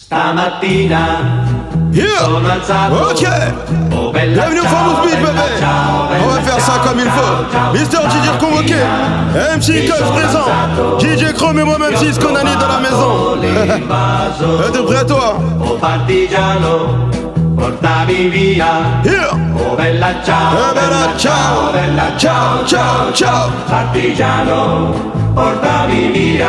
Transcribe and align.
Stamattina 0.00 1.06
Yeah. 1.90 2.22
sono 2.24 2.48
alzato. 2.48 2.94
Ok. 3.10 3.52
Oh 3.92 4.10
bella 4.12 4.44
Bienvenue 4.46 4.60
au 4.60 4.64
Famous 4.64 5.00
Beat, 5.02 5.18
bébé. 5.20 5.40
ciao, 5.58 6.06
bella 6.08 6.24
On 6.24 6.28
va 6.28 6.40
faire 6.40 6.60
ça 6.60 6.72
comme 6.86 7.00
il 7.00 7.10
faut. 7.10 7.72
Mister 7.72 7.98
DJ 8.08 8.38
convoqué. 8.38 8.76
MC 9.56 9.88
Cox 9.88 10.02
présent. 10.12 10.48
DJ 11.00 11.32
Chrome 11.34 11.58
et 11.58 11.64
moi-même 11.64 11.96
6 11.96 12.16
Konani 12.18 12.50
dans 12.60 12.68
la 12.68 12.80
maison. 12.80 13.42
Êtes 14.68 14.84
prêt 14.86 14.98
à 15.00 15.04
toi? 15.04 15.38
oh 15.64 15.76
partigiano, 15.80 17.08
portami 17.56 18.28
via. 18.28 18.66
Yeah. 19.04 19.30
Oh 19.56 19.74
bella 19.76 20.14
ciao, 20.24 20.52
Eh 20.70 20.74
bella 20.74 21.16
ciao. 21.18 21.72
bella 21.72 22.16
Ciao, 22.16 22.64
ciao, 22.64 23.12
ciao. 23.12 23.50
Partigiano, 23.68 24.92
portami 25.34 26.10
via, 26.12 26.46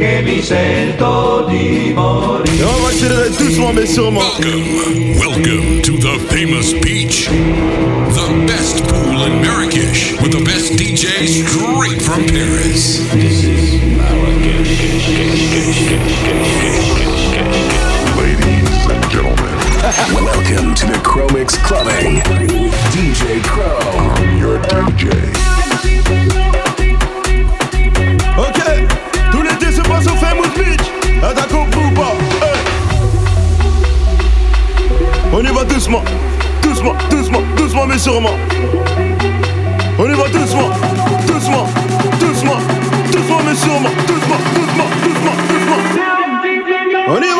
che 0.00 0.22
mi 0.22 0.42
sento 0.42 1.44
di 1.46 1.88
Et 1.88 1.94
morire. 1.94 2.64
on 2.64 2.82
va 2.82 2.90
doucement 3.38 3.74
mais 3.74 3.86
sûrement. 3.86 4.22
Welcome, 4.40 5.18
welcome 5.18 5.82
to 5.82 5.92
the 5.98 6.18
famous 6.30 6.72
beach. 6.72 7.28
The 7.28 8.46
best 8.46 8.82
pool 8.88 9.26
in 9.26 9.42
Marrakesh 9.42 10.14
with 10.22 10.32
the 10.32 10.42
best 10.42 10.72
DJ 10.72 11.28
straight 11.28 12.00
from 12.00 12.24
Paris. 12.28 13.00
Ladies 18.16 18.86
and 18.88 19.10
gentlemen, 19.10 19.58
welcome 20.14 20.74
to 20.76 20.86
the 20.86 20.98
Chromix 21.02 21.58
Clubbing 21.62 22.22
with 22.30 22.72
DJ 22.94 23.42
Chrome. 23.44 24.38
Your 24.38 24.58
DJ. 24.60 25.30
Hey. 32.42 32.60
On 35.32 35.40
y 35.40 35.46
va 35.46 35.64
doucement. 35.64 36.02
Doucement, 36.62 36.94
doucement, 37.10 37.40
doucement 37.56 37.86
mais 37.86 37.98
sûrement. 37.98 38.36
On 39.98 40.08
y 40.08 40.14
va 40.14 40.28
doucement. 40.28 40.70
Doucement, 41.26 41.66
doucement, 42.20 42.58
doucement 43.12 43.40
mais 43.46 43.54
sûrement. 43.54 43.90
Doucement, 44.06 44.38
doucement, 44.54 44.88
doucement, 45.04 45.36
doucement. 45.48 45.80
On 47.08 47.16
y 47.16 47.28
va. 47.28 47.39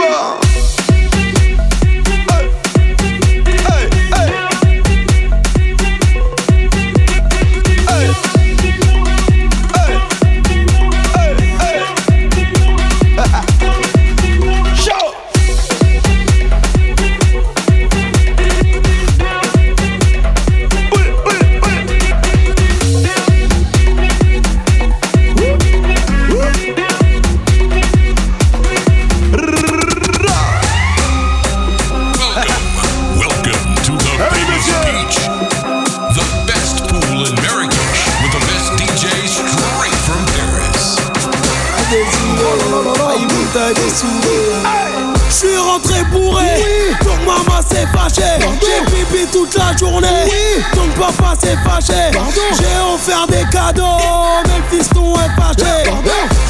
Toute 49.32 49.56
la 49.56 49.76
journée, 49.76 50.26
donc 50.74 50.90
papa 50.94 51.34
s'est 51.40 51.56
fâché. 51.64 52.10
J'ai 52.52 52.78
offert 52.94 53.26
des 53.28 53.44
cadeaux, 53.50 53.98
mais 54.46 54.58
le 54.58 54.78
fiston 54.78 55.14
est 55.14 55.40
fâché. 55.40 55.90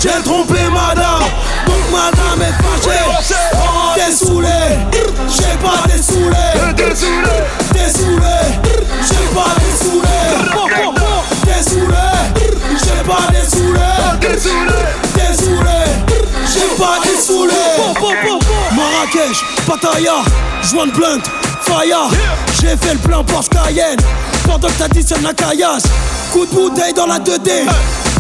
J'ai 0.01 0.23
trompé 0.23 0.61
madame, 0.73 1.25
donc 1.67 1.85
madame 1.93 2.41
est 2.43 2.57
fâchée. 2.63 3.01
Oh, 3.55 3.95
t'es 3.95 4.13
saoulé, 4.13 4.49
j'ai 5.29 5.57
pas 5.59 5.87
des 5.89 6.03
saoulé. 6.03 6.47
T'es 6.77 6.95
saoulé. 6.95 7.47
T'es 7.73 7.89
saoulé, 7.91 8.37
j'ai 9.03 9.27
pas 9.35 9.53
des 9.59 9.75
saoulé. 9.85 10.19
T'es 11.45 11.63
saoulé, 11.63 12.07
j'ai 12.79 13.03
pas 13.09 13.25
des 13.33 13.47
saoulé. 13.49 13.91
T'es 14.21 14.39
saoulé. 14.39 14.81
T'es 15.15 15.31
saoulé, 15.43 15.81
j'ai 16.53 16.71
pas 16.83 16.97
des 17.03 17.21
saoulés. 17.21 17.55
Marrakech, 18.75 19.39
Pattaya, 19.67 20.17
joint 20.63 20.87
de 20.87 20.93
blunt, 20.93 21.23
J'ai 22.61 22.77
fait 22.77 22.95
le 22.95 22.99
plein 22.99 23.23
Porsche 23.23 23.49
Cayenne 23.49 23.99
pendant 24.45 24.69
que 24.69 24.73
t'additionnes 24.73 25.23
la 25.23 25.33
caillasse. 25.33 25.85
Coup 26.33 26.45
de 26.45 26.51
bouteille 26.51 26.93
dans 26.93 27.07
la 27.07 27.19
2D. 27.19 27.51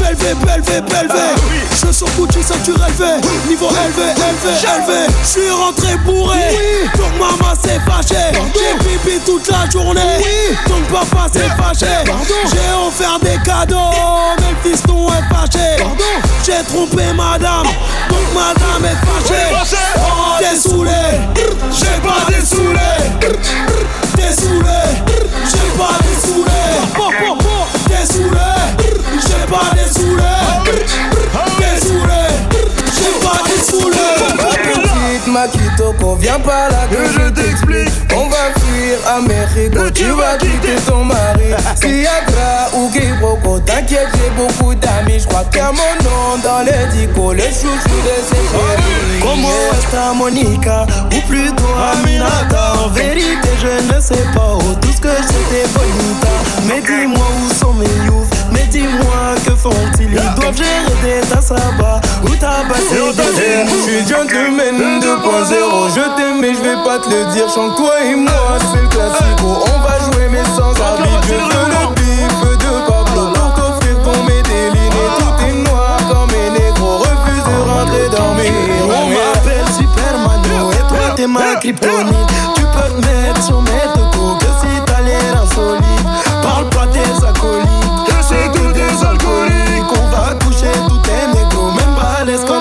Belvé, 0.00 0.34
belvé, 0.34 0.80
belvé. 0.80 1.26
Je 1.70 1.92
sens 1.92 2.10
Gucci, 2.16 2.42
ceinture 2.42 2.76
élevée. 2.76 3.20
Niveau 3.48 3.68
élevé, 3.68 4.10
élevé, 4.16 4.52
élevé. 4.62 5.06
Je 5.22 5.28
suis 5.28 5.50
rentré 5.50 5.96
bourré. 5.98 6.56
Donc 6.96 7.12
maman 7.18 7.54
s'est 7.62 7.80
fâchée. 7.86 8.32
J'ai 8.54 8.74
pipi 8.84 9.20
toute 9.24 9.48
la 9.48 9.68
journée. 9.70 10.24
Donc 10.68 10.84
papa 10.88 11.28
s'est 11.32 11.50
fâché. 11.56 11.92
J'ai 12.50 12.86
offert 12.86 13.18
des 13.20 13.38
cadeaux. 13.44 13.92
Mais 14.38 14.50
le 14.50 14.70
fiston 14.70 15.08
est 15.08 15.34
fâché. 15.34 15.84
J'ai 16.44 16.64
trompé 16.72 17.12
madame. 17.14 17.66
Donc 18.08 18.26
madame 18.34 18.84
est 18.84 18.98
fâchée. 19.06 19.48
Oh, 19.98 20.38
t'es 20.38 20.56
saoulé. 20.56 20.90
J'ai 21.70 22.00
pas 22.00 22.24
des 22.32 22.44
saoulés. 22.44 23.04
T'es 24.16 24.32
saoulé. 24.32 24.80
J'ai 25.44 25.70
pas 25.78 25.96
des 26.02 26.16
saoulés. 26.26 26.50
T'es 27.88 28.06
saoulé. 28.12 28.49
J'ai 29.50 29.56
pas 29.56 29.74
des 29.74 29.90
saoulés. 29.90 30.22
Saoulé. 31.80 32.22
J'ai 32.94 33.26
pas 33.26 33.42
des 33.48 33.60
saoulés. 33.60 33.96
Petite 34.38 35.26
Makitoko, 35.26 36.14
viens 36.14 36.38
pas 36.38 36.68
là 36.70 36.86
que 36.88 36.98
je 37.12 37.30
t'explique. 37.30 37.88
On 38.14 38.28
va 38.28 38.52
fuir 38.60 38.98
à 39.08 39.20
Mexico, 39.20 39.90
tu 39.92 40.04
vas 40.04 40.36
quitter 40.38 40.76
ton 40.86 41.04
mari. 41.04 41.50
Si 41.74 42.06
Agra 42.06 42.70
ou 42.74 42.90
Quiproquo, 42.90 43.58
t'inquiète, 43.58 44.08
j'ai 44.14 44.30
beaucoup 44.36 44.72
d'amis. 44.76 45.18
Je 45.18 45.26
crois 45.26 45.42
qu'il 45.50 45.58
y 45.58 45.64
a 45.64 45.72
mon 45.72 46.04
nom 46.04 46.38
dans 46.44 46.60
les 46.64 46.86
dicos, 46.96 47.32
le 47.32 47.42
chouchou 47.42 47.98
de 48.04 48.22
ses 48.28 48.36
chéris. 48.36 49.20
Como 49.20 49.48
esta 49.72 50.12
Monica 50.14 50.86
Ou 51.12 51.20
plutôt 51.28 51.64
Aminata 51.92 52.72
En 52.84 52.88
vérité 52.88 53.48
je 53.60 53.94
ne 53.94 54.00
sais 54.00 54.24
pas 54.34 54.54
Oh 54.54 54.74
tout 54.80 54.92
ce 54.92 55.00
que 55.00 55.08
c'était 55.08 55.68
bonita 55.74 56.28
Mais 56.66 56.80
dis-moi 56.80 57.26
où 57.42 57.54
sont 57.54 57.74
mes 57.74 57.86
youths? 58.06 58.39
Mais 58.52 58.66
dis-moi 58.70 59.34
que 59.44 59.54
font-ils? 59.54 60.12
Ils 60.12 60.40
doivent 60.40 60.56
gérer 60.56 60.96
des 61.02 61.26
tasses 61.28 61.52
à 61.52 61.72
bas 61.78 62.00
Ou 62.24 62.28
tabasser 62.36 62.96
des 63.16 63.66
Je 63.68 63.76
suis 63.82 64.08
gentleman 64.08 65.00
2.0, 65.00 65.94
je 65.94 66.16
t'aime 66.16 66.40
mais 66.40 66.54
je 66.54 66.60
vais 66.60 66.82
pas 66.84 66.98
te 66.98 67.08
le 67.10 67.32
dire. 67.32 67.48
Chante 67.48 67.76
toi 67.76 67.94
et 68.02 68.14
moi, 68.14 68.58
c'est 68.72 68.80
le 68.80 68.88
classico. 68.88 69.64
On 69.66 69.78
va 69.80 69.98
jouer 70.12 70.28
mais 70.30 70.44
sans 70.56 70.70
arbitre. 70.80 71.20
Je 71.28 71.34
veux 71.34 71.68
le 71.74 71.94
bif 71.94 72.40
de 72.58 72.70
Pablo 72.88 73.32
pour 73.34 73.54
t'offrir 73.54 73.96
ton 74.02 74.22
météline. 74.24 74.92
Et 74.92 75.10
tout 75.18 75.44
est 75.46 75.70
noir 75.70 75.96
comme 76.08 76.30
mes 76.32 76.50
négros. 76.58 76.98
Refuse 76.98 77.44
de 77.44 77.56
rentrer 77.70 78.08
dormir. 78.08 78.52
On 78.88 79.06
m'appelle 79.10 79.66
Supermano 79.76 80.72
Et 80.72 80.88
toi 80.88 81.14
t'es 81.14 81.26
ma 81.26 81.54
kryptonite 81.56 82.26
Tu 82.54 82.62
peux 82.62 83.00
te 83.00 83.06
mettre 83.06 83.42
sur 83.44 83.60
mes 83.62 83.86
tocos 83.94 84.36
Que 84.38 84.46
si 84.60 84.80
t'as 84.86 85.02
l'air 85.02 85.42
insolite 85.42 86.06
Parle 86.42 86.68
pas 86.70 86.86
des 86.86 87.24
acolytes 87.24 87.79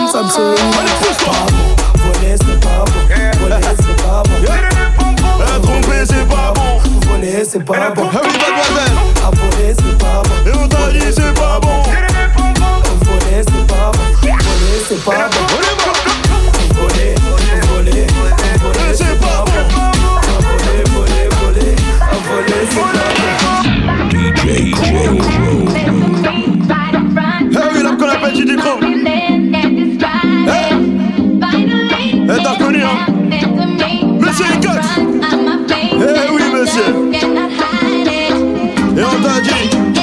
balèze 0.10 0.14
comme 0.14 0.30
Samson 0.30 0.56
C'est 1.02 1.26
pas 1.26 1.46
bon 1.52 1.64
Voler 2.04 2.36
c'est 2.38 2.60
pas 2.60 2.84
bon 2.86 3.02
Voler 3.40 3.64
c'est 3.78 3.98
pas 4.02 4.24
bon 4.24 4.38
La 5.40 5.60
tromper 5.60 6.06
c'est 6.06 6.28
pas 6.28 6.54
bon. 6.56 6.70
Voler 7.10 7.44
c'est 7.46 7.64
pas 7.66 7.92
bon 7.96 8.10
Ah. 8.14 8.18
À 8.18 9.32
voler 9.32 9.74
c'est 9.78 9.98
pas 9.98 10.22
bon 10.24 10.36
Et 10.46 10.54
on 10.56 10.68
t'a 10.68 10.92
dit 10.92 11.00
c'est 11.14 11.34
pas 11.34 11.60
bon. 11.62 11.84
Voler 13.02 13.44
c'est 13.44 13.68
pas 13.68 13.92
bon 13.92 14.06
Voler 14.22 14.80
c'est 14.88 15.04
pas 15.04 15.12
bon 15.14 15.44
va. 15.50 15.94
Voler, 16.80 17.16
voler, 17.70 18.06
voler 18.64 18.94
c'est 18.94 19.20
pas 19.20 19.44
bon. 19.46 19.52
Voler, 20.42 20.84
voler, 20.90 21.26
voler 21.42 21.76
Voler 22.28 22.64
c'est 22.70 22.80
pas 22.80 22.88
bon 22.92 24.10
DJ. 24.12 24.74
Ah 27.56 27.68
oui, 27.74 27.84
là 27.84 27.92
qu'on 28.00 28.08
appelle 28.10 28.36
DJ 28.36 28.56
Chrome. 28.58 29.29
again. 39.40 39.99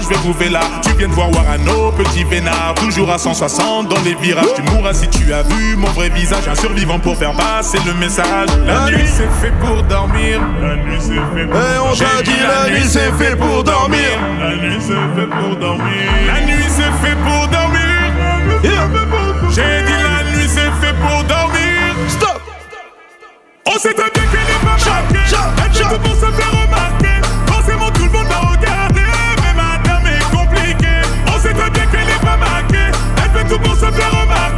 Je 0.00 0.08
vais 0.08 0.14
trouver 0.16 0.48
là. 0.48 0.60
Tu 0.82 0.90
viens 0.94 1.08
de 1.08 1.12
voir 1.12 1.30
Warano, 1.30 1.92
petit 1.92 2.24
vénard. 2.24 2.74
Toujours 2.74 3.10
à 3.10 3.18
160 3.18 3.88
dans 3.88 4.00
les 4.02 4.14
virages. 4.14 4.54
Tu 4.56 4.62
mourras 4.62 4.92
si 4.92 5.06
tu 5.08 5.32
as 5.32 5.42
vu 5.42 5.76
mon 5.76 5.88
vrai 5.88 6.08
visage. 6.08 6.48
Un 6.48 6.54
survivant 6.54 6.98
pour 6.98 7.16
faire 7.16 7.32
passer 7.32 7.78
le 7.86 7.94
message. 7.94 8.48
La, 8.66 8.90
nuit, 8.90 9.06
c'est 9.06 9.30
fait 9.40 9.52
pour 9.60 9.82
dormir. 9.84 10.40
La 10.60 10.76
nuit 10.76 10.98
c'est 10.98 11.14
fait 11.14 11.46
pour 11.46 11.60
dormir. 11.60 11.84
on 11.84 11.96
t'a 11.96 12.22
dit 12.22 12.30
la 12.42 12.70
nuit 12.70 12.86
c'est 12.88 13.12
fait 13.12 13.36
pour 13.36 13.62
dormir. 13.62 14.18
La 14.40 14.56
nuit 14.56 14.78
c'est 14.80 15.20
fait 15.20 15.26
pour 15.26 15.56
dormir. 15.56 16.10
La 16.26 16.40
nuit 16.40 16.64
c'est 16.68 17.06
fait 17.06 17.16
pour 17.16 17.48
dormir. 17.48 17.80
J'ai 19.50 19.84
dit 19.86 19.92
la 19.92 20.24
nuit 20.30 20.48
c'est 20.48 20.72
fait 20.84 20.94
pour 21.00 21.22
dormir. 21.24 21.94
Stop. 22.08 22.40
On 23.66 23.78
sait 23.78 23.94
très 23.94 24.10
bien 24.10 24.22
qu'elle 24.30 24.40
est 24.40 24.64
pas 24.64 24.90
marquée. 24.90 25.18
Elle 25.64 25.72
fait 25.72 25.82
tout 25.82 26.00
pour 26.00 26.14
se 26.14 26.32
faire 26.32 26.63
Elle 33.74 33.80
fait 33.80 33.86
tout 33.86 33.88
pour 33.88 33.88
se 33.88 33.92
faire 33.92 34.20
remarquer. 34.22 34.53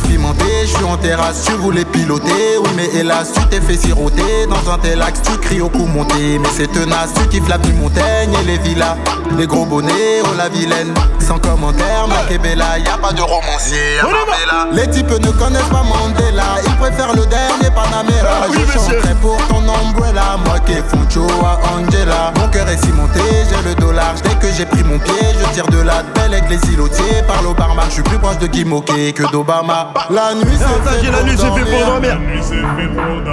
Pimenté, 0.00 0.44
je 0.62 0.74
suis 0.74 0.84
en 0.84 0.96
terrasse, 0.96 1.44
tu 1.46 1.52
voulais 1.52 1.84
piloter. 1.84 2.58
Oui, 2.62 2.70
mais 2.76 2.88
hélas, 2.98 3.32
tu 3.32 3.40
t'es 3.46 3.60
fait 3.60 3.76
siroter. 3.76 4.46
Dans 4.48 4.72
un 4.72 4.78
tel 4.78 5.00
axe, 5.00 5.20
tu 5.22 5.38
cries 5.38 5.60
au 5.60 5.68
coup 5.68 5.86
monté. 5.86 6.38
Mais 6.38 6.48
c'est 6.56 6.70
tenace, 6.70 7.12
tu 7.14 7.28
kiffes 7.28 7.48
la 7.48 7.58
pluie 7.58 7.72
montagne 7.72 8.34
et 8.42 8.44
les 8.44 8.58
villas. 8.58 8.96
Les 9.36 9.46
gros 9.46 9.64
bonnets, 9.64 10.22
oh 10.24 10.34
la 10.36 10.48
vilaine. 10.48 10.92
Sans 11.20 11.38
commentaire, 11.38 12.06
ma 12.08 12.36
Bella, 12.38 12.78
y 12.78 12.88
a 12.88 12.98
pas 12.98 13.12
de 13.12 13.22
romancier 13.22 13.98
à 14.00 14.04
Marbella. 14.04 14.68
Les 14.72 14.90
types 14.90 15.10
ne 15.10 15.30
connaissent 15.30 15.62
pas 15.70 15.82
Mandela, 15.82 16.60
ils 16.66 16.76
préfèrent 16.76 17.14
le 17.14 17.24
dernier 17.26 17.70
Panamera. 17.74 18.48
je 18.52 18.72
chanterai 18.72 19.14
pour 19.22 19.36
ton 19.48 19.62
umbrella, 19.62 20.36
moi 20.44 20.58
qui 20.60 20.74
Funcho 20.74 21.26
à 21.44 21.60
Angela. 21.72 22.32
Mon 22.38 22.48
cœur 22.48 22.68
est 22.68 22.84
cimenté, 22.84 23.20
j'ai 23.48 23.68
le 23.68 23.74
dollar. 23.76 24.14
Dès 24.22 24.34
que 24.34 24.52
j'ai 24.54 24.66
pris 24.66 24.82
mon 24.84 24.98
pied, 24.98 25.14
je 25.40 25.54
tire 25.54 25.66
de 25.68 25.78
la 25.78 26.02
belle 26.02 26.34
avec 26.34 26.50
les 26.50 26.72
îlotiers. 26.72 27.22
Parle 27.26 27.46
au 27.46 27.54
barman, 27.54 27.86
je 27.88 27.94
suis 27.94 28.02
plus 28.02 28.18
proche 28.18 28.38
de 28.38 28.46
Guy 28.46 28.64
Moquet 28.64 29.12
que 29.12 29.30
d'Obama. 29.30 29.83
La 30.10 30.34
nuit 30.34 30.44
c'est 30.58 30.90
fait, 30.90 31.10
la 31.10 31.22
nuit, 31.22 31.36
c'est 31.36 31.44
fait 31.44 31.70
pour 31.70 31.86
dormir. 31.86 32.18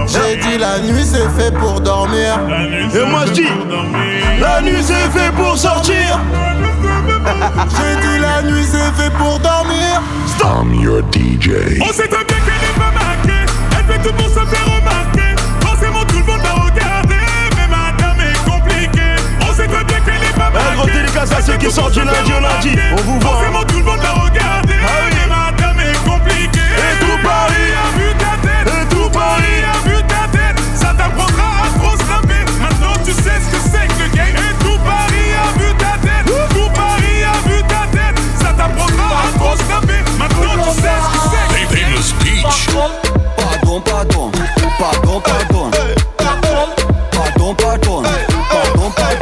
J'ai 0.08 0.38
dit 0.38 0.58
la 0.58 0.79
nuit 0.79 1.03
c'est 1.03 1.29
fait 1.41 1.51
pour 1.51 1.81
dormir. 1.81 2.39
Et 2.93 3.10
moi 3.10 3.22
je 3.27 3.31
dis, 3.31 3.48
la 4.39 4.62
nuit 4.62 4.81
c'est 4.81 5.10
fait 5.17 5.31
pour 5.36 5.58
sortir. 5.58 6.20
J'ai 7.75 7.96
dit 8.01 8.20
la 8.20 8.41
nuit 8.43 8.65
c'est 8.65 9.01
fait 9.01 9.12
pour 9.17 9.39
dormir. 9.39 10.01
I'm 10.43 10.74
your 10.74 11.01
DJ. 11.12 11.79
On 11.81 11.93
sait 11.93 12.08
très 12.08 12.24
bien 12.25 12.38
qu'elle 12.38 12.63
est 12.70 12.77
pas 12.79 12.91
marquée. 12.91 13.46
Elle 13.77 13.86
fait 13.86 14.01
tout 14.01 14.13
pour 14.13 14.27
se 14.27 14.46
faire 14.46 14.65
remarquer. 14.65 15.36
Forcément 15.62 16.03
tout 16.05 16.17
le 16.17 16.24
monde 16.25 16.41
va 16.41 16.53
regarder. 16.63 17.22
Mais 17.55 17.67
madame 17.67 18.20
est 18.20 18.50
compliquée. 18.50 19.15
On 19.41 19.53
sait 19.53 19.67
très 19.67 19.84
bien 19.84 20.00
qu'elle 20.00 20.24
est 20.24 20.34
pas 20.36 20.50
marquée. 20.50 20.72
Un 20.72 20.75
gros 20.75 20.86
dédicace 20.88 21.31
à 21.31 21.41
ceux 21.41 21.58
qui 21.58 21.72
sortent 21.72 21.93
du 21.93 22.00
lundi 22.00 22.34
au 22.36 22.41
lundi. 22.41 22.79
On 22.93 23.01
vous 23.03 23.20
voit. 23.20 23.31
Forcément 23.31 23.63
tout 23.63 23.77
le 23.77 23.84
monde 23.84 24.00
va 24.00 24.12
regarder. 24.24 24.74
Ah 24.84 24.88
oui. 25.12 25.21
Paris 27.32 27.72
a 27.84 27.88
vu 27.98 28.08
ta 28.24 28.34
tête. 28.46 28.68
Et 28.76 28.86
tout 28.94 29.10
Paris 29.10 29.60
a 29.64 29.78
vu 29.88 29.98
ta 30.04 30.24
tête. 30.36 30.60
Ça 30.76 30.90
t'apprendra 30.98 31.48
à 31.64 31.68
trop 31.80 31.96
snapper. 32.04 32.44
Maintenant 32.60 32.96
tu 33.06 33.12
sais 33.14 33.40
ce 33.44 33.48
que 33.54 33.60
c'est 33.72 33.88
que 33.88 34.04
le 34.04 34.08
game. 34.18 34.36
Et 34.36 34.54
tout 34.64 34.80
Paris 34.84 35.32
a 35.40 35.48
vu 35.60 35.70
ta 35.84 35.94
tête. 36.06 36.28
Tout 36.56 36.70
Paris 36.76 37.20
a 37.24 37.38
vu 37.48 37.58
ta 37.74 37.84
tête. 37.96 38.18
Ça 38.42 38.50
t'apprendra 38.58 39.08
à 39.24 39.32
trop 39.40 39.56
snapper. 39.64 40.02
Maintenant 40.20 40.56
tu 40.66 40.72
sais 40.82 40.98
ce 41.04 41.08
que 41.14 41.20
c'est 41.32 41.46
que 41.48 41.56
le 41.64 41.80
game. 41.80 42.02
Pardon, 43.38 43.80
pardon, 43.80 44.32
pardon, 44.78 45.22
pardon. 45.22 45.72
Pardon, 46.18 47.56
pardon, 47.56 48.04
pardon, 48.52 48.92
pardon. 48.92 49.21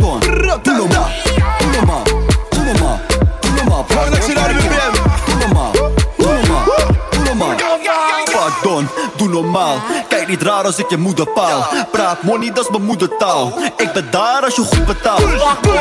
Normaal. 9.51 9.81
Kijk 10.07 10.27
niet 10.27 10.41
raar 10.41 10.63
als 10.63 10.77
ik 10.77 10.89
je 10.89 10.97
moeder 10.97 11.27
paal. 11.27 11.65
Praat 11.91 12.23
money, 12.23 12.51
dat 12.51 12.63
is 12.63 12.69
mijn 12.69 12.83
moedertaal. 12.83 13.53
Ik 13.77 13.91
ben 13.93 14.07
daar 14.11 14.43
als 14.43 14.55
je 14.55 14.61
goed 14.61 14.85
betaalt. 14.85 15.19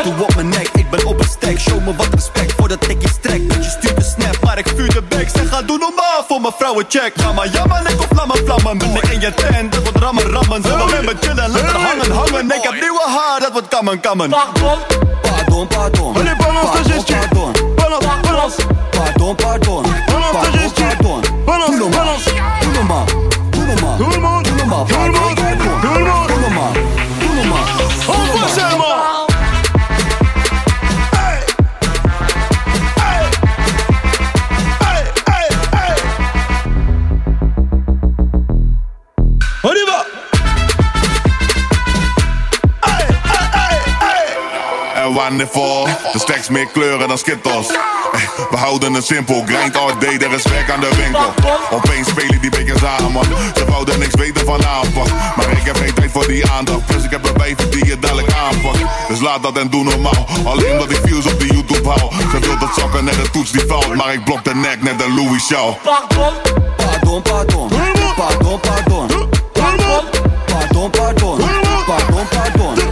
Doe 0.02 0.22
op 0.22 0.34
mijn 0.34 0.48
nek, 0.48 0.68
ik 0.72 0.90
ben 0.90 1.06
op 1.06 1.18
een 1.18 1.28
stack. 1.28 1.58
Show 1.58 1.84
me 1.84 1.96
wat 1.96 2.06
respect 2.14 2.52
voordat 2.52 2.88
ik 2.88 3.02
je 3.02 3.08
strek. 3.08 3.48
Dat 3.48 3.64
je 3.64 3.70
stuurt 3.70 3.96
de 3.96 4.02
snap, 4.02 4.44
maar 4.44 4.58
ik 4.58 4.68
vuur 4.76 4.92
de 4.92 5.02
bek. 5.02 5.28
Zeg 5.34 5.48
ga 5.48 5.62
doe 5.62 5.78
normaal 5.78 6.24
voor 6.28 6.40
mijn 6.40 6.52
vrouwen 6.58 6.84
check. 6.88 7.12
Ga 7.16 7.32
maar 7.32 7.48
jammer, 7.48 7.90
ik 7.90 8.00
op 8.00 8.06
vlammen 8.10 8.36
vlammen. 8.36 8.78
Ben 8.78 8.94
ik 8.94 9.08
in 9.08 9.20
je 9.20 9.34
tent, 9.34 9.72
dat 9.72 9.82
wordt 9.82 9.98
rammen 9.98 10.30
rammen. 10.30 10.62
Zullen 10.62 10.86
we 10.86 10.92
met 10.92 11.02
me 11.04 11.14
chillen, 11.20 11.54
er 11.54 11.76
hangen 11.76 12.12
hangen. 12.12 12.50
Ik 12.50 12.62
heb 12.62 12.72
nieuwe 12.72 13.04
haar, 13.06 13.40
dat 13.40 13.52
wordt 13.52 13.68
kammen 13.68 14.00
kammen. 14.00 14.30
Pardon, 14.30 15.66
pardon. 15.66 16.12
Pardon, 17.76 18.20
balance. 18.22 18.66
pardon, 18.90 19.34
pardon. 19.34 19.87
Monde. 24.86 25.37
Er 45.28 45.48
vol. 45.50 45.84
De 46.12 46.18
stacks 46.18 46.48
meer 46.48 46.66
kleuren 46.66 47.08
dan 47.08 47.18
skittles. 47.18 47.66
Eh, 47.68 48.20
we 48.50 48.56
houden 48.56 48.92
het 48.94 49.04
simpel, 49.04 49.44
grind 49.46 49.76
all 49.76 49.92
day, 49.98 50.16
er 50.16 50.32
is 50.32 50.42
werk 50.42 50.70
aan 50.70 50.80
de 50.80 50.90
winkel. 50.96 51.34
Opeens 51.70 52.08
spelen 52.08 52.40
die 52.40 52.50
bekken 52.50 52.78
samen. 52.78 53.24
Ze 53.54 53.64
wouden 53.64 53.98
niks 53.98 54.14
weten 54.14 54.46
van 54.46 54.66
aanpak. 54.66 55.06
Maar 55.36 55.50
ik 55.50 55.62
heb 55.64 55.76
geen 55.76 55.94
tijd 55.94 56.10
voor 56.12 56.26
die 56.26 56.50
aandacht. 56.50 56.88
Dus 56.88 57.04
ik 57.04 57.10
heb 57.10 57.28
een 57.28 57.38
wijf 57.38 57.56
die 57.56 57.86
je 57.86 57.98
dadelijk 57.98 58.32
aanpakt. 58.32 58.78
Dus 59.08 59.20
laat 59.20 59.42
dat 59.42 59.56
en 59.58 59.70
doe 59.70 59.84
normaal. 59.84 60.26
Alleen 60.44 60.72
omdat 60.72 60.90
ik 60.90 61.00
views 61.04 61.26
op 61.26 61.40
de 61.40 61.46
YouTube 61.46 61.88
hou. 61.88 62.12
Ze 62.30 62.38
wil 62.38 62.58
dat 62.58 62.70
zakken 62.76 63.04
net 63.04 63.18
een 63.18 63.30
toets 63.30 63.50
die 63.50 63.66
fout. 63.66 63.94
Maar 63.94 64.12
ik 64.12 64.24
blok 64.24 64.44
de 64.44 64.54
nek 64.54 64.82
net 64.82 65.02
een 65.02 65.14
Louis 65.14 65.46
Shaw. 65.46 65.74
Pardon, 65.82 66.32
pardon, 66.76 67.22
pardon. 67.22 67.68
Pardon, 68.16 68.60
pardon. 68.60 69.06
Pardon, 70.46 70.90
pardon. 70.90 71.38
Pardon, 71.86 72.26
pardon. 72.28 72.87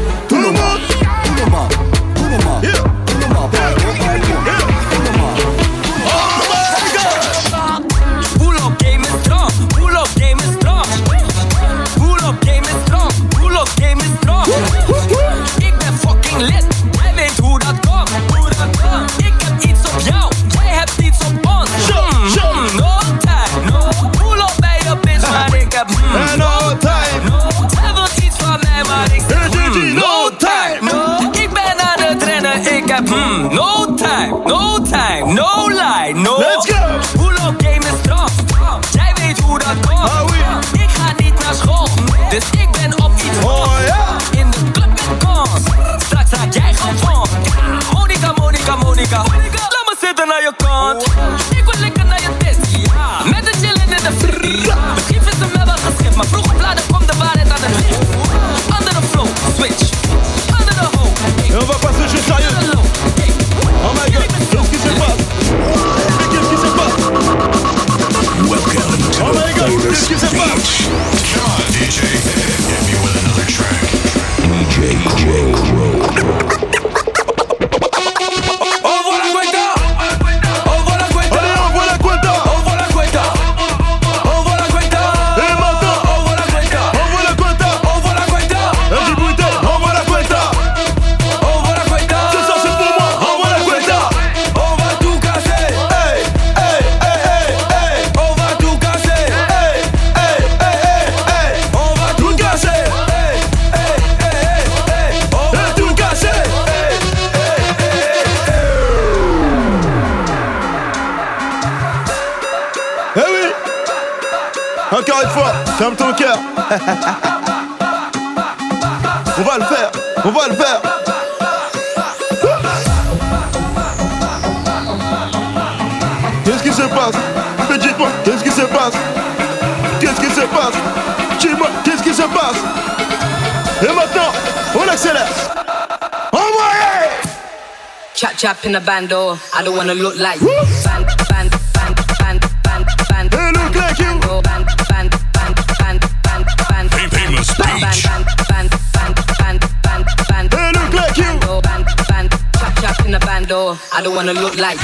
band 138.97 139.13
or 139.13 139.39
I 139.53 139.63
don't 139.63 139.77
wanna 139.77 139.95
look 139.95 140.17
like 140.17 140.41
you. 140.41 140.49
Band, 140.85 141.07
band, 141.29 141.51
band, 141.77 141.97
band, 142.19 142.41
band, 142.65 142.87
band. 143.09 143.31
They 143.31 143.53
look 143.53 143.75
like 143.75 143.99
you. 143.99 144.13
Band, 144.41 144.67
band, 144.89 145.11
band, 145.37 145.61
band, 145.79 146.01
band, 146.25 146.47
band. 146.69 146.91
They 146.91 147.07
famous 147.13 147.51
band, 147.59 147.81
band, 147.83 148.25
band, 148.49 148.71
band, 148.97 149.21
band, 149.37 149.61
band, 149.85 150.07
band. 150.29 150.51
They 150.51 150.73
look 150.73 150.93
like 150.95 151.17
you. 151.19 151.61
Band, 151.61 151.87
band, 152.09 152.31
chop, 152.59 152.75
chop 152.81 153.05
in 153.05 153.13
the 153.13 153.21
band 153.21 153.53
or 153.53 153.77
I 153.93 154.01
don't 154.03 154.15
wanna 154.15 154.33
look 154.33 154.57
like. 154.57 154.81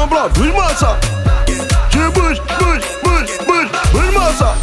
semblant, 0.00 0.28
brûle-moi 0.34 0.68
ça. 0.78 0.98
Tu 1.90 1.98
bouges, 1.98 2.40
bouge, 2.58 2.86
bouge, 3.02 3.30
bouge, 3.46 3.68
brûle-moi 3.92 4.28
ça. 4.38 4.54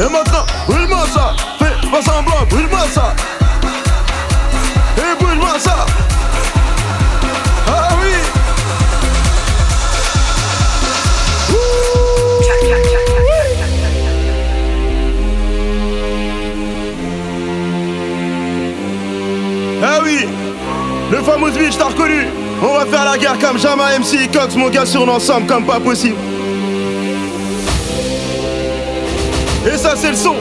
Et 0.00 0.10
maintenant, 0.10 0.44
brûle-moi 0.66 1.04
ça. 1.12 1.34
Fais 1.58 1.90
pas 1.90 2.02
semblant, 2.02 2.46
brûle-moi 2.48 2.80
ça. 2.94 3.14
Et 4.96 5.22
brûle-moi 5.22 5.58
ça. 5.58 5.86
Ah 7.68 7.88
oui. 8.00 8.12
Ah 19.82 19.98
oui, 20.02 20.26
le 21.10 21.22
fameux 21.22 21.50
bitch, 21.50 21.76
t'as 21.76 21.84
reconnu 21.84 22.45
on 22.62 22.78
va 22.78 22.86
faire 22.86 23.04
la 23.04 23.18
guerre 23.18 23.38
comme 23.38 23.58
Jama 23.58 23.98
MC 23.98 24.30
Cox, 24.32 24.56
mon 24.56 24.70
gars 24.70 24.86
sur 24.86 25.04
l'ensemble 25.04 25.46
comme 25.46 25.66
pas 25.66 25.78
possible. 25.80 26.16
Et 29.66 29.76
ça 29.76 29.94
c'est 29.96 30.10
le 30.10 30.16
son. 30.16 30.34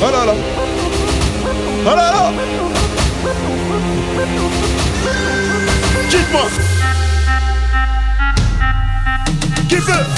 Oh 0.00 0.10
là 0.12 0.24
là. 0.26 0.34
Oh 1.84 1.96
là 1.96 1.96
là. 1.96 2.32
Quitte-moi. 6.10 6.42
Quitte-le. 9.68 10.17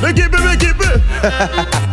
Me 0.00 0.12
give 0.12 0.30
me, 0.30 0.38
me 0.38 0.56
give 0.56 0.78
me. 0.78 1.87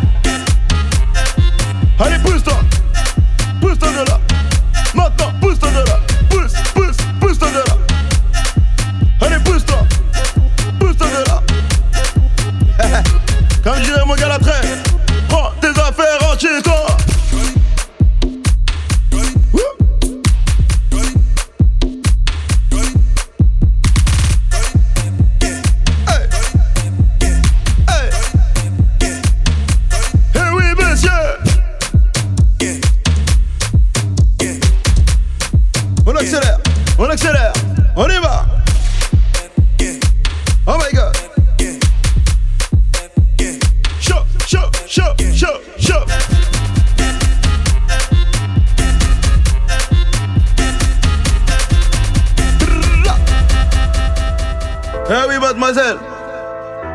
Eh 55.07 55.13
oui, 55.29 55.37
mademoiselle. 55.39 55.97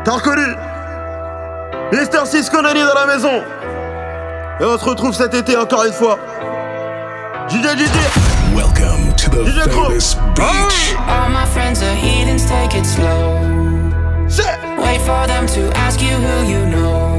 T'as 0.03 0.11
reconnu 0.11 0.43
Mister 1.93 2.25
Cisco 2.25 2.61
Nani 2.61 2.81
dans 2.81 2.99
la 2.99 3.05
maison. 3.05 3.41
Et 4.59 4.65
on 4.65 4.77
se 4.77 4.83
retrouve 4.83 5.13
cet 5.13 5.33
été 5.33 5.55
encore 5.55 5.85
une 5.85 5.93
fois. 5.93 6.19
DJ 7.47 7.77
DJ. 7.77 8.53
Welcome 8.53 9.13
to 9.15 9.29
the 9.29 9.49
DJ 9.49 9.69
famous 9.69 10.15
beach. 10.35 10.95
All 11.07 11.29
my 11.29 11.45
friends 11.53 11.81
are 11.81 11.95
heathens, 11.95 12.45
take 12.45 12.77
it 12.77 12.85
slow. 12.85 13.39
Wait 14.77 14.99
for 15.01 15.25
them 15.27 15.47
to 15.47 15.71
ask 15.77 16.01
you 16.01 16.09
who 16.09 16.45
you 16.51 16.65
know. 16.65 17.17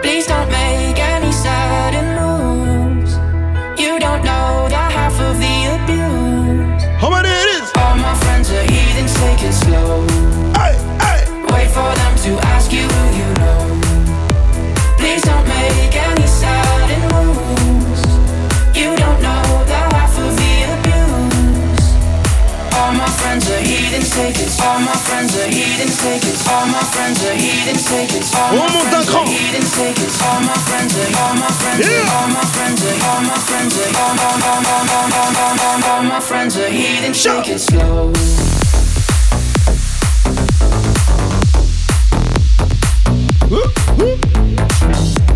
Please 0.00 0.28
don't 0.28 0.48
make 0.48 0.98
any 1.00 1.32
sudden 1.32 2.14
moves. 2.20 3.18
You 3.76 3.98
don't 3.98 4.22
know 4.22 4.61
take 9.22 9.42
it 9.46 9.54
slow. 9.54 10.02
Aye, 10.58 10.74
aye. 10.98 11.24
Wait 11.54 11.70
for 11.70 11.90
them 12.00 12.12
to 12.26 12.30
ask 12.54 12.72
you 12.72 12.82
who 12.94 13.02
you 13.20 13.28
know. 13.42 13.60
Please 14.98 15.22
don't 15.22 15.46
make 15.46 15.94
any 15.94 16.26
sudden 16.26 17.02
moves. 17.14 18.02
You 18.74 18.90
don't 19.02 19.20
know 19.26 19.44
the 19.70 19.80
half 19.94 20.14
of 20.18 20.32
the 20.42 20.54
abuse. 20.74 21.86
All 22.78 22.92
my 22.98 23.10
friends 23.20 23.46
are 23.54 23.62
heathens, 23.62 24.10
take 24.10 24.38
it. 24.42 24.50
All 24.66 24.80
my 24.90 24.96
friends 25.06 25.30
are 25.38 25.50
heathens, 25.56 25.96
take 26.02 26.24
it. 26.26 26.38
All 26.50 26.66
my 26.66 26.82
friends 26.94 27.18
are 27.22 27.38
heathens, 27.44 27.84
take 27.86 28.12
it. 28.18 28.26
All 28.34 28.50
my 28.58 28.66
friends 28.74 29.06
are 29.14 29.26
heathens, 29.34 29.70
take 29.78 29.98
it. 30.02 30.12
All 30.26 30.40
my 30.50 30.58
friends 30.66 30.92
are, 30.98 31.10
all 31.22 31.34
my 31.38 31.50
friends 31.62 31.86
are, 31.86 32.10
all 32.10 32.26
my 32.34 32.42
friends 32.54 32.82
are, 32.82 32.98
all 33.06 33.22
my 33.30 33.38
friends 33.46 33.74
are, 33.78 33.92
all 34.02 34.14
my 34.18 34.34
friends 34.34 35.62
are, 35.62 35.94
all 35.94 36.02
my 36.10 36.20
friends 36.20 36.56
are 36.56 36.68
heathens, 36.68 37.22
take 37.22 37.48
it 37.54 37.60
slow. 37.60 38.10
Woo! 43.52 43.60
Woo! 43.98 45.31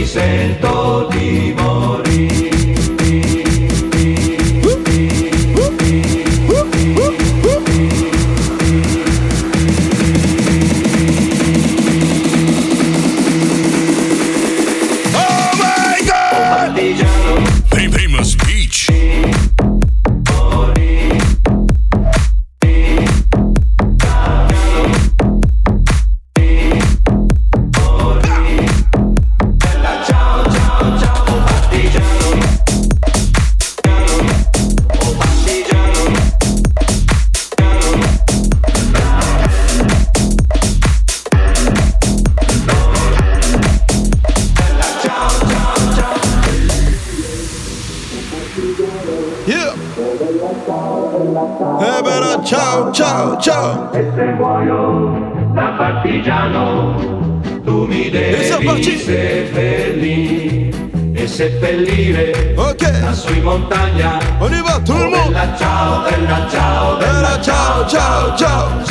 Vicento 0.00 1.08
Divo. 1.10 1.69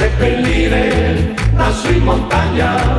seppellire 0.09 1.35
la 1.55 1.71
sui 1.71 1.99
montagna 1.99 2.98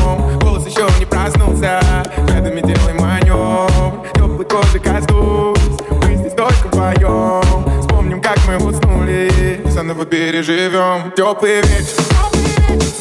мы 10.01 10.05
переживем. 10.07 11.11
Теплый 11.15 11.61
вечер, 11.61 12.01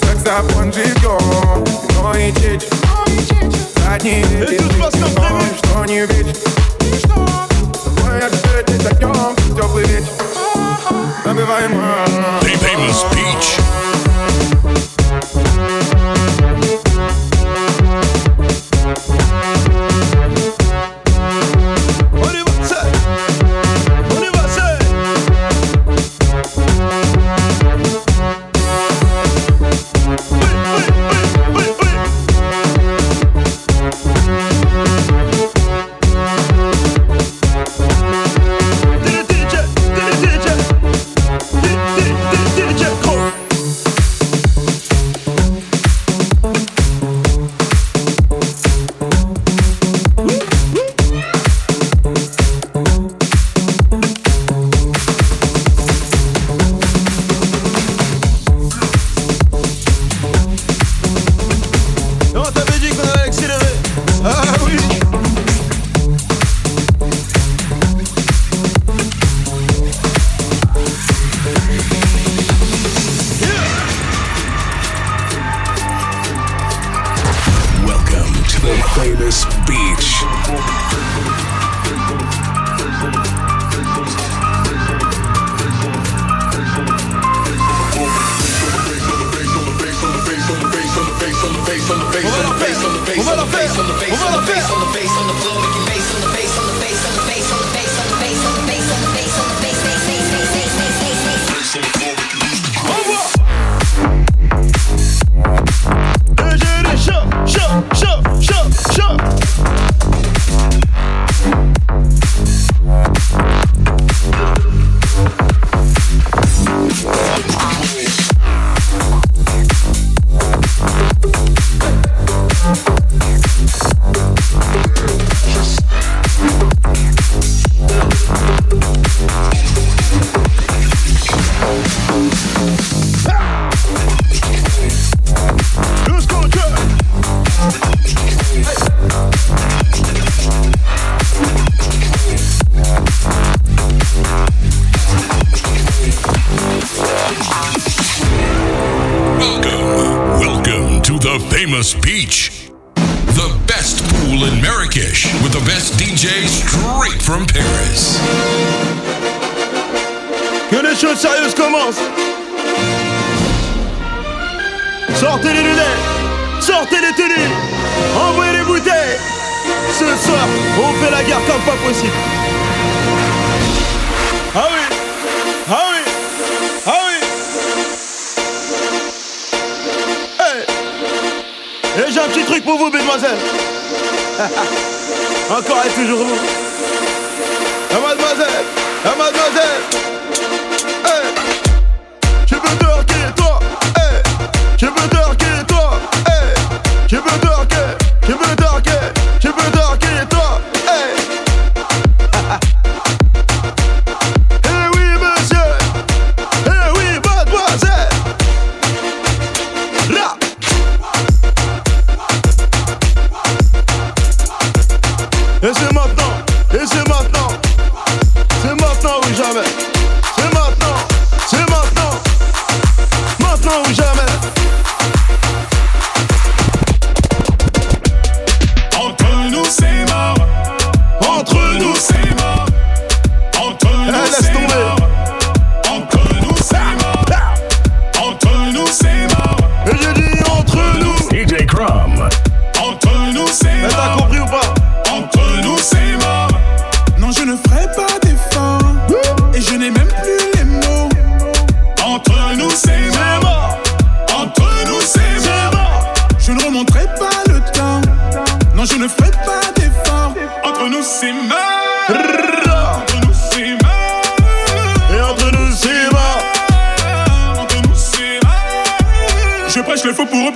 саксофон 0.03 0.71
живем 0.71 1.65
Кино 1.89 2.15
и 2.15 2.33
чечь, 2.35 2.69
задний 3.77 4.23
ветер 4.25 4.63
Но 4.79 4.91
что 4.91 5.85
не 5.87 6.01
вечер, 6.01 6.37
мы 8.05 8.19
опять 8.19 8.71
отдохнем 8.71 9.35
Теплый 9.57 9.85
вечер, 9.85 10.13
набиваем 11.25 11.73
Три 12.43 12.55
Famous 12.57 13.07
Beach 13.13 13.90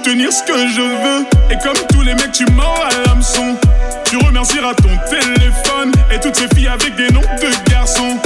obtenir 0.04 0.32
ce 0.32 0.42
que 0.42 0.68
je 0.68 0.80
veux. 0.80 1.26
Et 1.50 1.58
comme 1.62 1.86
tous 1.88 2.02
les 2.02 2.14
mecs, 2.14 2.32
tu 2.32 2.44
mords 2.52 2.88
à 2.90 3.08
l'hameçon. 3.08 3.56
Tu 4.04 4.16
remercieras 4.18 4.74
ton 4.74 4.90
téléphone 5.08 5.92
et 6.10 6.20
toutes 6.20 6.36
ces 6.36 6.48
filles 6.54 6.68
avec 6.68 6.94
des 6.96 7.10
noms 7.10 7.20
de 7.20 7.70
garçons. 7.70 8.18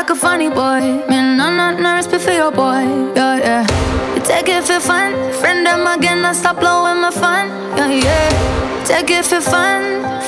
like 0.00 0.08
a 0.08 0.16
funny 0.16 0.48
boy. 0.48 0.80
Man, 1.10 1.36
not 1.36 1.52
not 1.60 1.78
no 1.78 1.94
respect 1.94 2.22
for 2.24 2.32
your 2.32 2.50
boy. 2.50 2.84
Yeah, 3.14 3.36
yeah. 3.46 4.14
You 4.14 4.22
take 4.22 4.48
it 4.48 4.64
for 4.64 4.80
fun. 4.80 5.10
Friend 5.40 5.60
them 5.66 5.86
again, 5.86 6.24
I 6.24 6.32
stop 6.32 6.56
blowing 6.58 7.00
my 7.02 7.10
fun. 7.10 7.48
Yeah, 7.76 7.92
yeah. 8.06 8.84
Take 8.86 9.10
it 9.10 9.26
for 9.26 9.42
fun, 9.42 9.82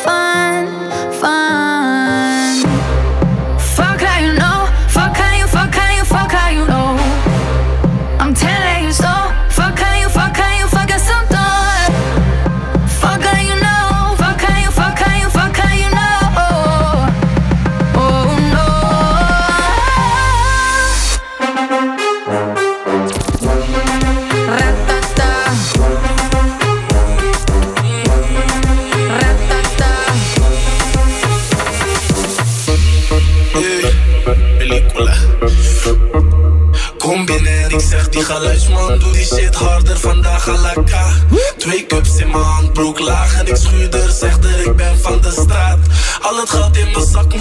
fun. 0.04 0.31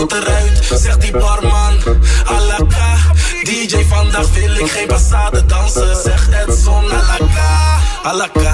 komt 0.08 0.24
eruit, 0.24 0.82
zegt 0.82 1.02
die 1.02 1.12
barman. 1.12 1.80
Alaka, 2.26 2.98
DJ, 3.44 3.84
vandaag 3.90 4.34
wil 4.34 4.56
ik 4.56 4.72
geen 4.72 4.88
passade 4.88 5.46
dansen. 5.46 5.96
Zeg 6.04 6.30
Edson, 6.48 6.84
alaka, 6.92 7.80
alaka, 8.04 8.54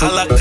alaka. 0.00 0.39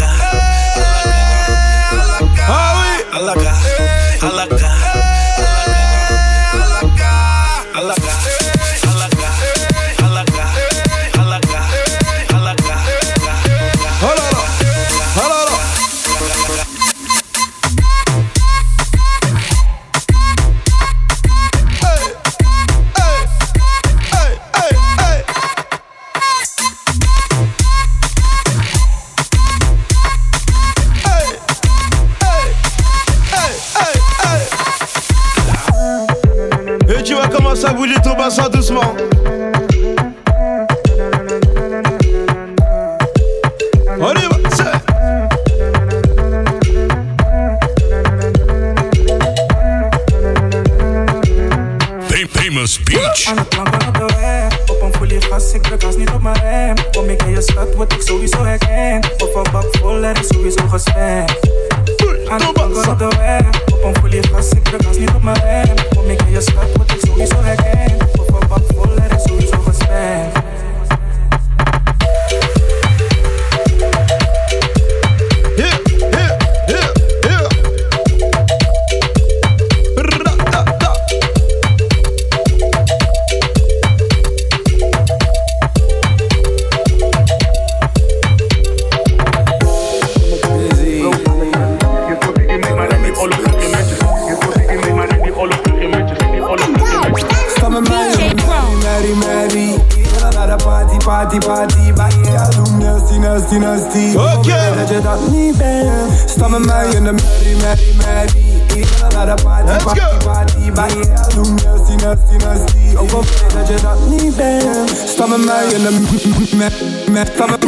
party, 101.10 101.40
party, 101.40 101.92
baie 101.94 102.38
alum, 102.38 102.78
nasty, 102.78 103.18
nasty, 103.18 103.58
nasty. 103.58 104.16
Okay. 104.16 104.76
Dat 104.78 104.90
je 104.90 105.00
dat 105.02 105.32
niet 105.32 105.58
bent. 105.58 106.30
Sta 106.30 106.48
met 106.48 106.66
mij 106.66 106.88
in 106.88 107.04
de 107.04 107.12
merrie, 107.12 107.56
merrie, 107.56 107.96
merrie. 107.96 108.82
Ik 108.82 108.86
wil 108.86 109.10
naar 109.10 109.36
de 109.36 109.44
party, 109.44 109.84
party, 109.84 110.24
party, 110.24 110.72
baie 110.72 111.04
alum, 111.18 111.56
nasty, 111.56 111.96
nasty, 112.06 112.36
nasty. 112.46 112.96
Ook 112.98 113.12
al 113.12 113.22
weet 113.22 113.54
dat 113.54 113.68
je 113.68 113.78
dat 113.82 114.08
niet 114.10 114.36
bent. 114.36 114.90
Sta 115.08 115.26
met 115.26 115.46
mij 115.46 115.66
in 115.66 115.84
de 115.84 115.92
merrie, 116.12 116.56
merrie, 116.56 117.34
sta 117.34 117.46
met 117.46 117.66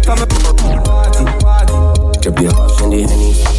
Sta 0.00 0.14
met 0.14 0.28
party, 0.42 1.22
party. 1.42 1.72
Ik 2.12 2.24
heb 2.24 2.36
die 2.36 2.48
hash 2.48 2.80
en 2.80 2.88
die 2.90 3.06
hennies. 3.06 3.57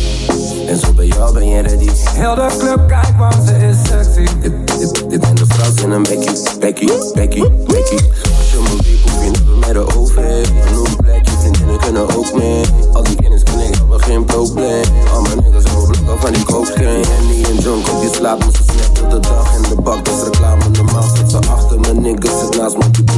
En 0.69 0.77
zo 0.77 0.93
bij 0.93 1.05
jou 1.05 1.34
ben 1.34 1.49
je 1.49 1.62
ready. 1.62 1.89
Heel 2.13 2.36
de 2.36 2.47
club 2.58 2.88
kijk, 2.88 3.17
want 3.17 3.36
ze 3.47 3.67
is 3.67 3.77
sexy. 3.88 4.27
Dit, 4.41 4.67
dit, 4.67 5.10
dit 5.10 5.19
ben 5.19 5.36
de 5.36 5.45
vrouw 5.47 5.84
in 5.84 5.91
een 5.91 6.03
bekkie, 6.03 6.32
bekkie, 6.60 6.91
bekkie, 7.13 7.49
bekkie. 7.49 7.99
Als 8.38 8.51
je 8.51 8.65
moet 8.69 8.82
beep 8.82 9.01
hoef 9.03 9.23
je 9.23 9.29
niet 9.29 9.65
meer 9.65 9.73
de 9.73 9.95
overheid. 9.97 10.51
Genoeg 10.62 10.95
plekje, 10.95 11.32
vriendinnen 11.39 11.79
kunnen 11.79 12.17
ook 12.17 12.34
mee. 12.34 12.65
Al 12.93 13.03
die 13.03 13.15
kennis 13.15 13.43
kan 13.43 13.60
ik 13.60 13.75
hebben, 13.75 14.01
geen 14.01 14.25
probleem. 14.25 14.84
Al 15.13 15.21
mijn 15.21 15.38
niggas 15.43 15.75
over 15.75 15.97
blokken 16.03 16.19
van 16.19 16.34
die 16.34 16.43
koopscreen. 16.43 17.03
En 17.03 17.27
die 17.32 17.47
en 17.47 17.55
junk 17.55 17.88
op 17.88 18.01
je 18.01 18.10
slaap, 18.12 18.39
maar 18.39 18.51
ze 18.51 18.63
snappen 18.63 19.10
de 19.10 19.19
dag. 19.19 19.55
En 19.55 19.62
de 19.62 19.82
bak, 19.82 20.05
dat 20.05 20.15
is 20.15 20.23
reclame 20.23 20.69
normaal. 20.69 21.03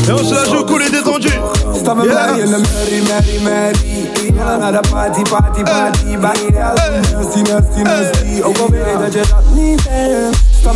Et 0.07 0.11
on 0.11 0.17
se 0.17 0.33
la 0.33 0.45
joue 0.45 0.65
cool 0.65 0.81
et 0.81 0.89
détendu. 0.89 1.29
Stop 1.75 1.99
and 1.99 2.05
marry 2.05 2.41
and 2.41 2.49
marry, 2.49 3.01
marry, 3.07 3.39
marry. 3.43 4.33
Ja, 4.35 4.57
naar 4.57 4.71
de 4.71 4.79
party, 4.89 5.21
party, 5.21 5.63
party. 5.63 6.17
Bij 6.17 6.35
je 6.49 6.63
album, 6.63 7.01
nasty, 7.13 7.41
nasty, 7.41 7.81
nasty. 7.81 8.41
Ook 8.43 8.57
al 8.57 8.69
weet 8.69 8.85
ik 8.85 8.99
dat 8.99 9.13
je 9.13 9.19
dat 9.19 9.55
niet 9.55 9.83
bent. 9.83 10.35
Stop 10.59 10.75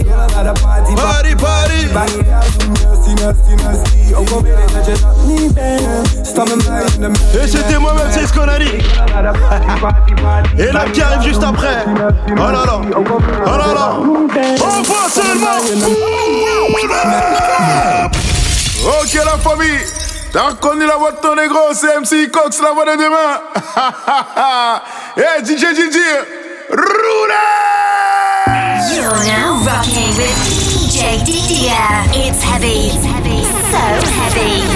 and 0.00 0.06
marry 0.06 0.34
and 0.34 0.34
marry, 0.34 0.34
marry, 0.34 0.34
marry. 0.34 0.34
Ja, 0.34 0.42
naar 0.42 0.54
de 0.54 0.60
party, 0.60 0.94
party, 0.94 1.34
party. 1.34 1.92
Bij 1.92 2.06
je 2.06 2.34
album, 2.34 2.72
nasty, 2.72 3.12
nasty, 3.22 3.54
nasty. 3.64 4.14
Ook 4.14 4.30
al 4.30 4.42
weet 4.42 4.58
ik 4.58 4.74
dat 4.74 4.86
je 4.86 4.92
dat 5.02 5.16
niet 5.26 5.54
bent. 5.54 6.26
Stop 6.26 6.50
and 6.50 6.68
marry 6.68 6.84
and 6.84 6.98
marry. 6.98 7.44
Et 7.44 7.48
c'était 7.48 7.78
moi-même, 7.78 8.10
c'est 8.10 8.26
ce 8.26 8.32
qu'on 8.32 8.48
a 8.48 8.58
dit. 8.58 8.78
Et 10.58 10.72
l'homme 10.72 10.90
qui 10.92 11.02
arrive 11.02 11.22
juste 11.22 11.42
après. 11.42 11.84
Oh 12.30 12.50
là 12.50 12.64
là. 12.64 12.80
Oh 13.46 13.56
là 13.56 13.72
là. 13.74 13.98
On 14.60 14.82
voit 14.82 15.08
seulement. 15.10 15.58
Ok 19.00 19.14
la 19.14 19.38
famille, 19.38 19.80
t'as 20.32 20.42
reconnu 20.42 20.86
la 20.86 20.96
voix 20.96 21.12
de 21.12 21.16
ton 21.16 21.34
négro, 21.34 21.72
c'est 21.72 21.98
MC 22.00 22.30
Cox, 22.30 22.60
la 22.60 22.72
voix 22.72 22.84
de 22.84 22.96
demain. 23.02 23.40
hey 25.16 25.42
DJ 25.42 25.64
DJ, 25.74 25.98
roulez 26.70 27.93
You're 29.04 29.12
now 29.26 29.62
rocking 29.66 30.16
with 30.16 30.34
DJ 30.72 31.22
Didier. 31.26 31.76
It's 32.16 32.42
heavy. 32.42 32.88
It's 32.88 33.04
heavy. 33.04 33.44
So 33.44 34.10
heavy. 34.10 34.73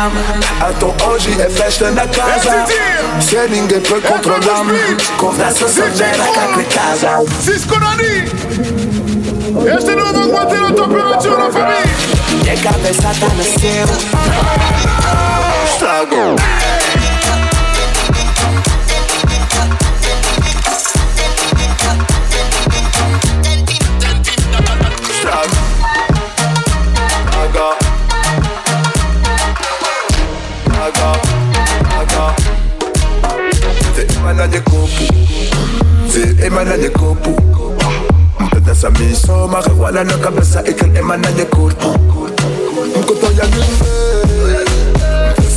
Kamer 0.00 0.24
la 0.26 0.32
kamer 0.32 0.74
Ato 0.74 0.94
oggi 1.04 1.32
è 1.36 1.48
festa 1.48 1.90
na 1.90 2.06
casa 2.08 2.64
Se 3.18 3.46
ninguém 3.48 3.82
può 3.82 3.98
controllarmi 4.00 4.96
Confesso 5.16 5.68
soggiera 5.68 6.24
a 6.24 6.62
casa 6.64 7.22
C'est 7.40 7.58
ce 7.58 7.66
qu'on 7.66 7.82
a 7.82 7.96
dit 7.96 8.24
Et 9.66 9.80
c'est 9.84 9.94
nous 9.94 10.04
on 10.04 10.12
va 10.12 10.24
augmenter 10.24 10.60
la 10.60 10.72
température 10.72 11.36
la 11.38 11.50
famille. 11.50 12.50
E 12.50 12.56
cabeça 12.62 13.10
tá 13.20 13.28
no 13.36 13.42
céu 13.42 13.86
Estrago 15.66 16.36
Estrago 16.44 16.69
mpenanye 34.40 34.60
kopu. 34.60 35.04
Ze 36.12 36.46
emananye 36.46 36.88
kopu. 36.88 37.30
Mpenda 38.40 38.74
samiso 38.74 39.48
marihuana 39.48 40.18
kabisa 40.18 40.64
ikel 40.64 40.96
emananye 40.96 41.44
kopu. 41.44 41.98
Mkotoya 43.00 43.46
nyumbe 43.46 43.90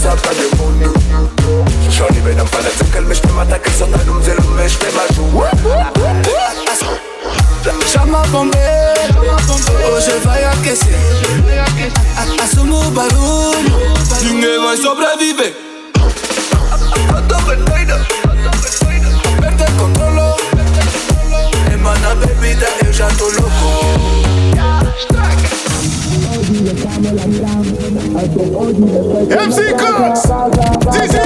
سابقا 0.03 0.34
لمونو 0.34 0.93
شعري 1.89 2.19
بينهم 2.25 2.45
فلاتيكل 2.45 3.03
مش 3.03 3.19
تمتك 3.19 3.67
سطحهم 3.79 4.21
زي 4.21 4.34
مش 4.34 4.73
تمتو 4.75 5.43
Chama 7.93 8.21
a 8.21 8.41
hoje 9.88 10.15
vai 10.25 10.43
aquecer. 10.43 10.99
Assumo 12.43 12.77
o 12.88 12.91
barulho, 12.91 13.77
ninguém 14.23 14.59
vai 14.65 14.77
sobreviver. 14.77 15.53
Eu 17.15 17.21
tô. 17.29 17.82
Emana 22.14 22.28
bebida, 22.28 22.68
eu 22.86 22.93
já 22.93 23.07
tô 23.09 23.26
louco. 23.26 23.49
MC 29.30 29.74
Cox! 29.74 30.22
DJ 30.91 31.20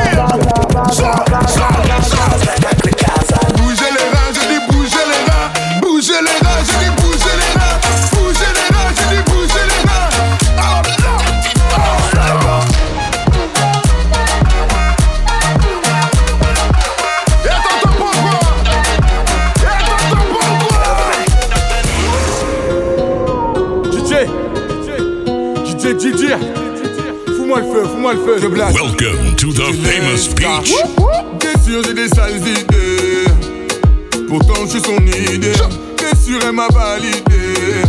Bougez 1.78 2.47
je 28.40 28.48
Welcome 28.48 29.36
to 29.38 29.52
the 29.52 29.74
famous 29.84 30.28
Peach. 30.36 30.72
T'es 31.40 31.60
sûr 31.60 31.82
j'ai 31.84 31.94
des 31.94 32.08
sales 32.08 32.38
idées. 32.38 33.26
Pourtant 34.28 34.66
je 34.66 34.72
suis 34.72 34.82
son 34.82 34.98
idée. 34.98 35.54
T'es 35.96 36.16
sûr 36.16 36.40
elle 36.44 36.52
m'a 36.52 36.68
validé. 36.68 37.82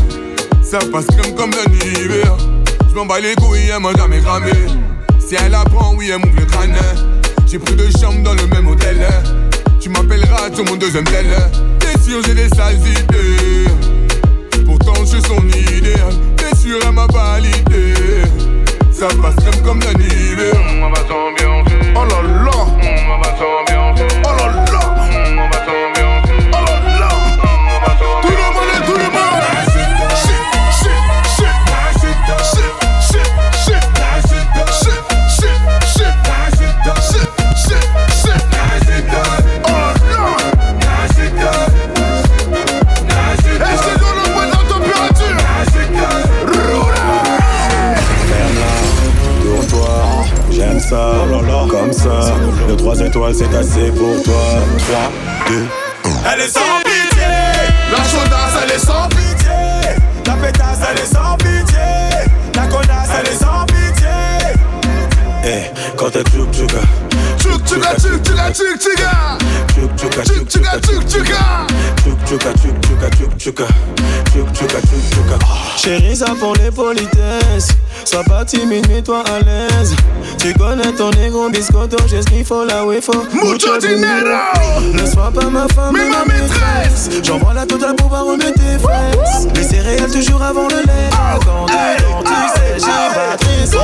Ça 0.63 0.79
passe 0.91 1.07
crème 1.07 1.35
comme 1.35 1.51
d'un 1.51 1.71
hiver. 1.73 2.37
Je 2.89 2.95
m'en 2.95 3.05
bats 3.05 3.21
les 3.21 3.35
couilles, 3.35 3.71
elle 3.75 3.83
m'a 3.83 3.93
jamais 3.95 4.21
cramé 4.21 4.53
Si 5.19 5.35
elle 5.35 5.55
apprend, 5.55 5.95
oui 5.97 6.11
elle 6.13 6.19
m'ouvre 6.21 6.41
le 6.41 6.47
crâne. 6.47 6.77
J'ai 7.47 7.59
pris 7.59 7.75
deux 7.75 7.91
chambres 8.01 8.23
dans 8.23 8.35
le 8.35 8.47
même 8.47 8.69
hôtel. 8.69 9.07
Tu 9.81 9.91
m'appelleras 9.91 10.55
sur 10.55 10.65
mon 10.65 10.77
deuxième 10.77 11.05
tel. 11.05 11.27
T'es 11.79 11.99
sûr 12.01 12.23
j'ai 12.27 12.35
des 12.35 12.49
sales 12.49 12.77
idées. 12.77 13.71
Pourtant 14.65 14.95
je 15.01 15.17
suis 15.17 15.23
son 15.23 15.47
idéal 15.49 16.15
T'es 16.37 16.57
sûr 16.57 16.79
elle 16.83 16.93
m'a 16.93 17.07
validé 17.07 17.95
Ça 18.99 19.07
passe 19.23 19.37
crème 19.37 19.63
comme 19.63 19.79
d'un 19.79 19.93
hiver 19.93 20.55
On 20.83 20.91
va 20.91 20.97
s'ambiancer. 20.97 21.95
Oh 21.95 22.05
là 22.05 22.21
là. 22.43 22.51
On 22.67 23.19
va 23.23 23.29
s'ambiancer 23.39 23.78
étoiles, 53.19 53.35
c'est 53.35 53.55
assez 53.57 53.91
pour 53.91 54.23
toi. 54.23 54.35
3, 54.79 55.11
2, 55.49 55.67
Elle 56.33 56.41
est 56.41 56.49
sans 56.49 56.61
pitié. 56.85 57.27
La 57.91 57.99
chaudasse, 58.05 58.63
elle 58.63 58.71
est 58.73 58.79
sans 58.79 59.09
pitié. 59.09 59.97
La 60.27 60.35
pétasse, 60.35 60.79
elle 60.91 60.99
est 60.99 61.07
sans 61.07 61.37
pitié. 61.37 61.79
La 62.55 62.67
connasse, 62.67 63.09
elle 63.19 63.29
est 63.29 63.37
sans 63.37 63.65
pitié. 63.67 64.09
Eh, 65.45 65.97
quand 66.09 66.23
t'es 66.23 66.31
tchouk 66.31 66.51
tchouka. 66.53 66.81
Tchouk 67.39 67.65
tchouka, 67.65 67.95
tchouk 67.97 68.23
tchouka, 68.23 68.51
tchouk 68.53 68.79
tchouka. 68.79 69.11
Tchouk 69.69 69.97
tchouka, 69.97 70.23
Tchouk 70.23 70.49
tchouka, 70.49 70.81
tchouk 70.81 71.07
tchouka. 71.07 71.67
Tchouk 71.97 72.19
tchouka, 72.25 72.53
tchouk 72.53 72.77
tchouka, 72.81 73.11
tchouk 73.11 73.37
tchouka. 73.37 73.67
Tchouk 74.31 74.53
tchouka, 74.53 74.79
tchouk 74.81 75.03
tchouka. 75.11 75.37
Chérie, 75.77 76.17
ça 76.17 76.27
pour 76.39 76.55
les 76.55 76.71
politesses. 76.71 77.69
Sois 78.05 78.25
pas 78.25 78.45
timide, 78.45 78.89
mets-toi 78.89 79.23
à 79.27 79.41
l'aise. 79.41 79.95
Tu 80.39 80.55
connais 80.55 80.93
ton 80.93 81.11
négro 81.11 81.51
biscotto, 81.51 81.97
j'ai 82.09 82.23
ce 82.23 82.27
qu'il 82.29 82.45
faut 82.45 82.65
là 82.65 82.85
où 82.85 82.93
il 82.93 83.03
faut. 83.03 83.25
Mucho 83.33 83.79
dinero. 83.79 84.39
Ne 84.95 85.05
sois 85.07 85.31
pas 85.35 85.47
ma 85.47 85.67
femme, 85.69 85.95
mais 85.95 86.09
ma 86.09 86.25
maîtresse. 86.25 87.11
J'envoie 87.23 87.53
la 87.55 87.67
totale 87.67 87.97
pour 87.97 88.09
pas 88.09 88.23
remettre 88.23 88.55
tes 88.55 88.79
fesses. 88.79 89.47
Les 89.55 89.63
céréales 89.63 90.11
toujours 90.11 90.43
avant 90.43 90.69
le 90.69 90.77
lait. 90.87 91.11
Quand 91.45 91.67
tu 92.25 92.33
sais, 92.33 92.79
j'ai 92.79 93.15
pas 93.15 93.37
triste. 93.37 93.77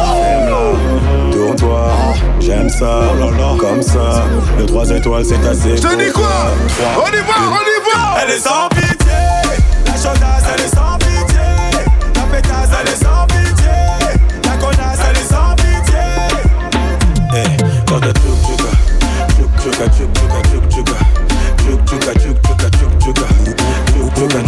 Tourne-toi, 1.33 2.14
j'aime 2.41 2.69
ça, 2.69 3.12
comme 3.59 3.83
ça. 3.83 4.25
Le 4.59 4.67
3 4.67 4.91
étoiles, 4.91 5.25
c'est 5.25 5.47
assez. 5.47 5.77
Je 5.77 5.83
te 5.83 5.95
dis 5.97 6.12
quoi 6.12 6.53
On 6.97 7.09
y 7.09 7.21
va, 7.21 7.37
on 7.51 7.65
y 7.65 7.79
va. 7.85 8.23
Elle 8.23 8.31
est 8.35 8.39
sans 8.39 8.69
pitié. 8.71 9.12
La 9.87 9.93
chaudasse, 9.93 10.45
elle 10.55 10.65
est 10.65 10.75
sans 10.75 10.97
pitié. 10.99 11.47
La 12.15 12.23
pétasse, 12.37 12.71
elle 12.81 12.89
est 12.89 13.05
sans 13.05 13.27
pitié. 13.27 13.77
La 14.45 14.57
connasse, 14.57 15.01
elle 15.09 15.17
est 15.17 15.29
sans 15.29 15.55
pitié. 15.57 16.05
Eh, 17.35 17.57
quand 17.89 18.01
t'es 18.01 18.12
tchouk 18.21 18.39
tchouka. 18.45 18.71
Tchouk 19.37 19.51
tchouka, 19.59 19.87
tchouk 19.89 20.11
tchouka, 20.15 20.41
tchouk 20.49 20.65
tchouka. 20.71 20.99
Tchouk 21.59 21.81
tchouka, 21.87 22.12
tchouk 22.19 22.37
tchouka, 22.43 22.69
tchouk 22.71 22.93
tchouka. 23.01 23.27
Tchouk 23.93 24.09
tchouka, 24.15 24.39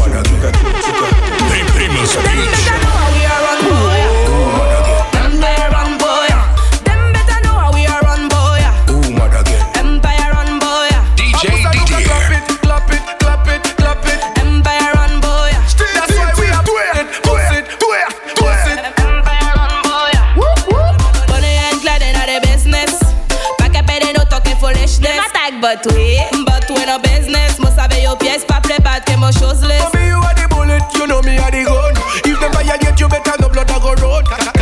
but 25.66 25.84
we, 25.94 26.22
but 26.44 26.70
we 26.70 26.86
no 26.86 26.96
business. 27.00 27.58
Must 27.58 27.76
have 27.76 27.92
your 28.00 28.16
pièce 28.16 28.44
pas 28.44 28.60
bad 28.60 29.04
que 29.04 29.16
mon 29.16 29.32
chose 29.32 29.66
list. 29.66 29.92
Baby, 29.92 30.06
you 30.06 30.18
are 30.18 30.34
the 30.34 30.46
bullet, 30.48 30.84
you 30.94 31.08
know 31.08 31.20
me 31.22 31.38
are 31.38 31.50
the 31.50 31.64
gun. 31.64 31.94
If 32.24 32.38
them 32.38 32.52
violate 32.52 33.00
you, 33.00 33.08
better 33.08 33.34
no 33.40 33.48
blood 33.48 33.70
a 33.70 33.80
go 33.80 33.94
road. 33.94 34.55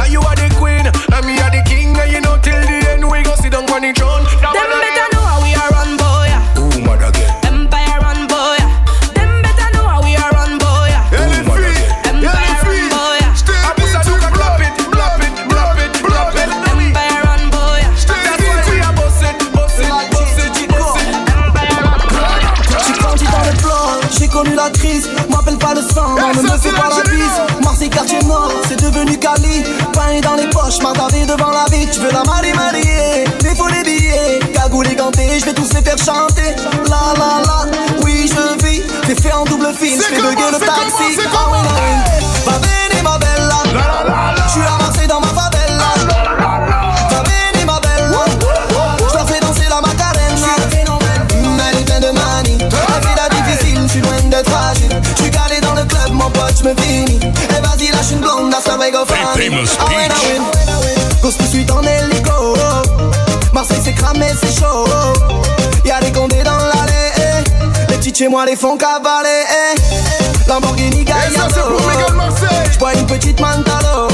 Fais 40.24 40.34
bugger 40.36 40.50
le 40.52 40.58
taxi. 40.58 41.18
Ah 41.32 41.48
oui, 41.50 41.58
ah 41.62 41.74
oui. 41.82 42.24
Va 42.46 42.52
venir, 42.58 43.02
ma 43.02 43.18
bella. 43.18 43.62
Je 44.46 44.50
suis 44.52 44.60
Marseille 44.60 45.06
dans 45.06 45.20
ma 45.20 45.26
favela. 45.28 45.90
Va 47.10 47.22
venir, 47.22 47.66
ma 47.66 47.80
bella. 47.80 48.24
Je 49.10 49.14
leur 49.16 49.28
fais 49.28 49.40
danser 49.40 49.66
la 49.68 49.80
macarena. 49.80 50.52
Mm, 51.34 51.60
Elle 51.70 51.78
est 51.78 51.84
pleine 51.84 52.00
de 52.02 52.10
manie. 52.10 52.58
Elle 52.60 53.02
fait 53.02 53.16
la 53.16 53.28
difficile, 53.28 53.80
je 53.86 53.88
suis 53.92 54.00
loin 54.00 54.20
d'être 54.24 54.50
fragile. 54.50 55.00
Je 55.16 55.22
suis 55.22 55.30
calé 55.30 55.60
dans 55.60 55.74
le 55.74 55.84
club, 55.84 56.12
mon 56.12 56.30
pote, 56.30 56.54
je 56.58 56.64
me 56.68 56.74
finis. 56.80 57.20
Et 57.22 57.60
vas-y, 57.60 57.90
lâche 57.90 58.10
une 58.12 58.20
blonde, 58.20 58.50
la 58.52 58.60
ça 58.60 58.76
va 58.76 58.90
go 58.90 59.04
funny. 59.06 59.20
Ah 59.80 59.86
ouais, 59.88 60.08
ah 60.10 60.80
ouais. 60.80 60.94
Cause 61.22 61.36
tout 61.36 61.44
de 61.44 61.48
suite 61.48 61.70
en 61.70 61.82
hélico. 61.82 62.56
Marseille 63.52 63.80
c'est 63.84 63.92
cramé, 63.94 64.26
c'est 64.40 64.58
chaud. 64.60 64.84
Y'a 65.84 66.00
des 66.00 66.12
condés 66.12 66.42
dans 66.42 66.56
l'allée. 66.56 67.12
eh. 67.18 67.90
Les 67.90 67.96
petites 67.98 68.16
chez 68.18 68.28
moi 68.28 68.44
les 68.46 68.56
font 68.56 68.76
cavaler. 68.76 69.44
Lamborghini 70.46 71.04
Gallardo. 71.04 71.78
J'bois 72.72 72.94
une 72.94 73.06
petite 73.06 73.40
Mantalo. 73.40 74.08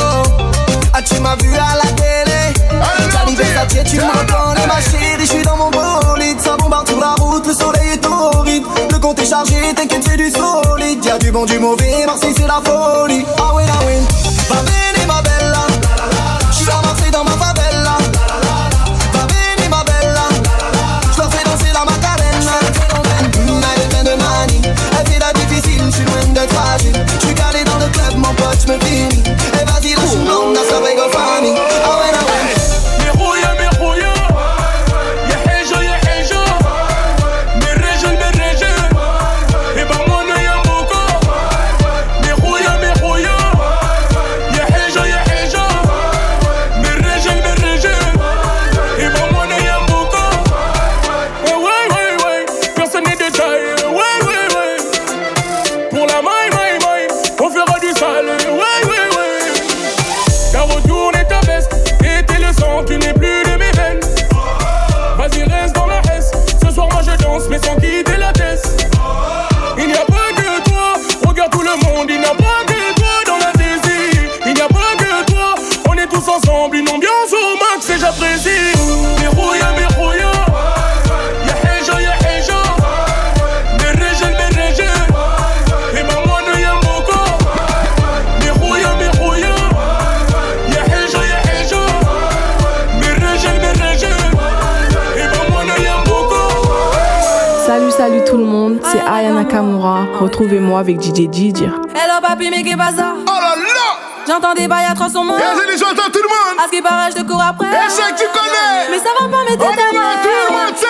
Ah, 0.92 1.02
tu 1.02 1.20
m'as 1.20 1.36
vu 1.36 1.54
à 1.54 1.76
la 1.76 1.90
télé. 1.92 2.54
J'arrive 3.12 3.38
Versace, 3.38 3.90
tu 3.90 4.00
m'entends. 4.00 4.54
Ma 4.66 4.80
chérie, 4.80 5.26
j'suis 5.26 5.42
dans 5.42 5.56
mon 5.56 5.70
bolide. 5.70 6.40
Ça 6.40 6.56
bombarde 6.56 6.88
sur 6.88 7.00
la 7.00 7.14
route, 7.14 7.46
le 7.46 7.54
soleil 7.54 7.90
est 7.94 7.98
torride. 7.98 8.64
Le 8.90 8.98
compte 8.98 9.18
est 9.20 9.26
chargé, 9.28 9.74
t'inquiète, 9.74 10.04
c'est 10.08 10.16
du 10.16 10.30
solide. 10.30 11.04
Y'a 11.04 11.18
du 11.18 11.30
bon, 11.30 11.44
du 11.44 11.58
mauvais, 11.58 12.06
Marseille, 12.06 12.34
c'est 12.36 12.46
la 12.46 12.60
folie. 12.64 13.24
Ah 13.38 13.52
oui, 13.54 13.62
ah 13.68 13.78
oui. 13.86 13.94
avec 100.80 100.98
DJ 101.02 101.28
dire 101.28 101.74
Hello 101.94 102.20
papi, 102.22 102.48
mais 102.48 102.62
qu'est 102.62 102.76
pas 102.76 102.90
ça? 102.90 103.12
Oh 103.14 103.26
là 103.26 103.54
là 103.54 104.26
J'entends 104.26 104.54
des 104.54 104.66
bails 104.66 104.86
atroces 104.90 105.14
en 105.14 105.24
moi. 105.24 105.36
Et 105.36 105.76
j'entends 105.76 106.10
tout 106.10 106.22
le 106.22 106.28
monde. 106.28 106.58
À 106.64 106.68
qui 106.70 106.80
barrage 106.80 107.14
de 107.14 107.22
cours 107.22 107.42
après. 107.42 107.66
Et 107.66 107.90
ça 107.90 108.10
que 108.12 108.18
tu 108.18 108.24
connais. 108.32 108.88
Mais 108.90 108.98
ça 108.98 109.10
va 109.20 109.28
pas, 109.28 109.44
mais 109.44 109.56
t'es 109.56 109.64
tout 109.64 110.86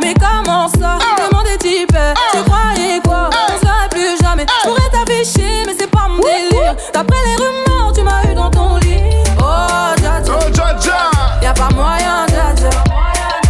Mais 0.00 0.14
comment 0.14 0.68
ça? 0.68 0.98
Oh. 1.00 1.30
Demande 1.30 1.46
des 1.46 1.56
types. 1.56 1.96
Oh. 1.96 2.36
Tu 2.36 2.42
croyais 2.42 3.00
quoi? 3.02 3.30
Ah. 3.32 3.46
On 3.48 3.58
se 3.58 3.64
verrait 3.64 3.88
plus 3.90 4.22
jamais. 4.22 4.44
Je 4.64 4.68
pourrais 4.68 4.90
t'afficher, 4.90 5.62
mais 5.66 5.74
c'est 5.78 5.90
pas 5.90 6.08
mon 6.08 6.20
délire. 6.22 6.76
D'après 6.92 7.18
les 7.24 7.36
rumeurs, 7.36 7.92
tu 7.94 8.02
m'as 8.02 8.30
eu 8.30 8.34
dans 8.34 8.50
ton 8.50 8.76
lit. 8.76 9.00
Oh, 9.38 9.94
dja 9.96 10.20
dja. 10.22 10.32
Oh, 10.34 10.50
dja 10.50 10.76
dja. 10.78 11.10
Y'a 11.40 11.54
pas 11.54 11.70
moyen, 11.74 12.26
dja 12.28 12.54
dja. 12.54 12.70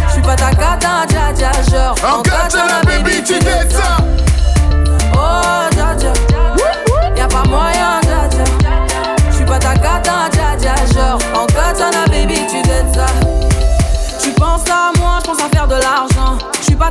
J'suis 0.09 0.21
pas 0.21 0.35
ta 0.35 0.51
cata, 0.51 1.05
dja 1.09 1.33
dja. 1.35 1.51
Genre, 1.69 1.95
en, 2.07 2.19
en 2.19 2.21
cata, 2.21 2.65
la 2.67 2.81
baby, 2.83 3.21
tu. 3.23 3.33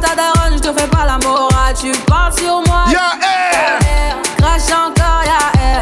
Ta 0.03 0.15
daronne, 0.15 0.59
j'te 0.59 0.79
fais 0.79 0.89
pas 0.89 1.05
la 1.07 1.19
morale. 1.19 1.75
Tu 1.81 1.93
parles 2.07 2.33
sur 2.33 2.61
moi. 2.67 2.85
Y'a 2.89 3.17
air. 3.23 4.17
Crash 4.39 4.71
encore, 4.71 5.23
y'a 5.25 5.61
air. 5.63 5.81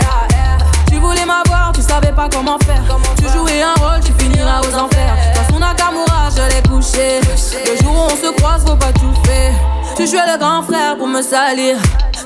Tu 0.88 0.96
voulais 0.98 1.24
m'avoir, 1.24 1.72
tu 1.74 1.82
savais 1.82 2.12
pas 2.12 2.28
comment 2.30 2.58
faire. 2.58 2.82
Tu 3.18 3.24
jouais 3.28 3.62
un 3.62 3.74
rôle, 3.80 4.00
tu 4.04 4.12
finiras 4.22 4.60
aux 4.60 4.74
enfers. 4.76 5.16
Dans 5.34 5.54
son 5.54 5.60
Nakamura, 5.60 6.28
je 6.36 6.42
l'ai 6.54 6.62
couché. 6.68 7.20
Le 7.66 7.82
jour 7.82 7.92
où 7.92 8.12
on 8.12 8.16
se 8.16 8.30
croise, 8.36 8.62
faut 8.66 8.76
pas 8.76 8.92
tout 8.92 9.14
faire. 9.24 9.52
Tu 9.96 10.06
jouais 10.06 10.26
le 10.32 10.38
grand 10.38 10.62
frère 10.62 10.96
pour 10.96 11.08
me 11.08 11.22
salir. 11.22 11.76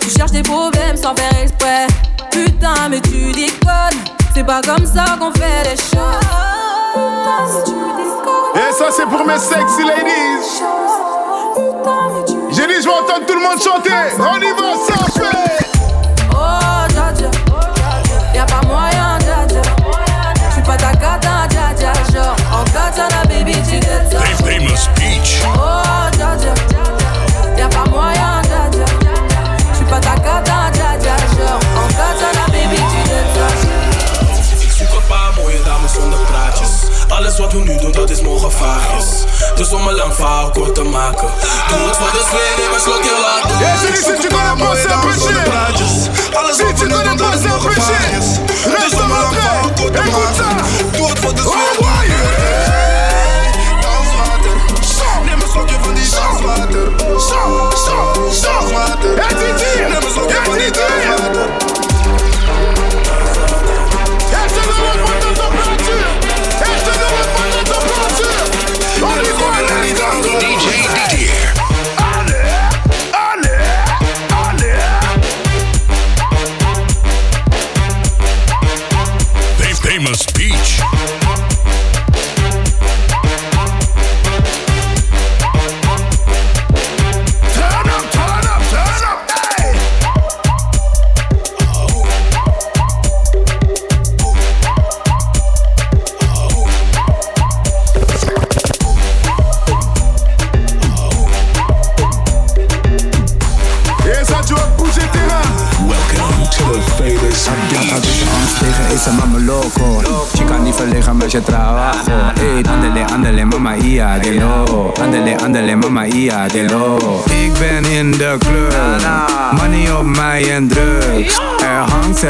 Tu 0.00 0.10
cherches 0.10 0.32
des 0.32 0.42
problèmes 0.42 0.96
sans 0.96 1.14
faire 1.14 1.40
exprès. 1.40 1.86
Putain, 2.30 2.88
mais 2.90 3.00
tu 3.00 3.32
déconnes. 3.32 4.00
C'est 4.34 4.44
pas 4.44 4.60
comme 4.62 4.84
ça 4.84 5.16
qu'on 5.18 5.32
fait 5.32 5.62
les 5.64 5.76
choses. 5.76 6.20
Putain, 6.94 7.44
mais 7.46 7.62
tu 7.64 7.72
déconnes. 7.72 8.68
Et 8.68 8.72
ça, 8.72 8.86
c'est 8.90 9.06
pour 9.06 9.24
mes 9.24 9.38
sexy 9.38 9.84
ladies. 9.84 11.23
J'ai 12.50 12.66
dit, 12.66 12.74
je 12.80 12.84
vais 12.84 12.90
entendre 12.90 13.26
tout 13.26 13.34
le 13.34 13.40
monde 13.40 13.62
chanter. 13.62 13.90
On 14.18 14.40
y 14.40 14.50
va, 14.58 14.74
ça 14.86 14.94
fait. 15.12 15.66
Oh, 16.32 16.88
dja 16.88 17.12
dja. 17.12 17.30
Y'a 18.34 18.44
pas 18.44 18.66
moyen, 18.66 19.18
dja 19.20 19.46
dja. 19.48 19.62
J'suis 20.50 20.62
pas 20.62 20.76
ta 20.76 20.92
cata, 20.92 21.46
dja 21.48 21.72
dja. 21.76 21.92
Genre, 22.12 22.36
en 22.52 22.64
katana, 22.64 23.22
baby, 23.28 23.52
tu 23.68 23.80
ça. 23.82 24.18
Famous 24.44 24.88
Peach. 24.96 25.42
Oh, 25.44 26.10
dja 26.12 26.36
dja. 26.36 26.54
Y'a 27.56 27.68
pas 27.68 27.88
moyen, 27.90 28.42
dja 28.42 28.68
dja. 28.72 28.84
J'suis 29.74 29.84
pas 29.84 30.00
ta 30.00 30.14
cata, 30.16 30.63
Alles 37.14 37.38
wat 37.38 37.52
we 37.52 37.58
nu 37.58 37.76
doen, 37.76 37.92
dat 37.92 38.10
is 38.10 38.20
mijn 38.20 38.38
gevaar 38.38 38.96
is. 38.98 39.24
Dus 39.54 39.72
om 39.72 39.86
een 39.86 39.94
lang 39.94 40.14
verhaal 40.14 40.50
kort 40.50 40.74
te 40.74 40.82
maken. 40.82 41.28
Doe 41.68 41.78
het 41.78 41.96
voor 41.96 42.10
de 42.10 42.24
slee, 42.30 42.64
neem 42.64 42.74
een 42.74 42.80
slokje 42.80 43.10
water. 43.22 43.58
Deze 43.58 44.00
is 44.00 44.06
het, 44.06 44.22
je 44.22 44.28
kan 44.28 44.40
het 44.40 44.58
bos 44.58 44.84
en 44.84 45.00
precies. 45.00 46.08
Alles 46.34 46.62
wat 46.62 46.78
we 46.78 46.86
nu 46.86 47.02
doen, 47.02 47.16
dat 47.16 47.34
is 47.34 47.40
mijn 47.40 47.60
gevaar 47.60 48.18
is. 48.18 48.26
Dus 48.64 49.00
om 49.00 49.10
een 49.10 49.20
lang 49.20 49.34
verhaal 49.34 49.70
kort 49.80 49.94
te 49.94 50.02
maken. 50.10 50.56
Doe 50.96 51.08
het 51.08 51.18
voor 51.18 51.34
de 51.34 51.42
slee, 51.42 51.83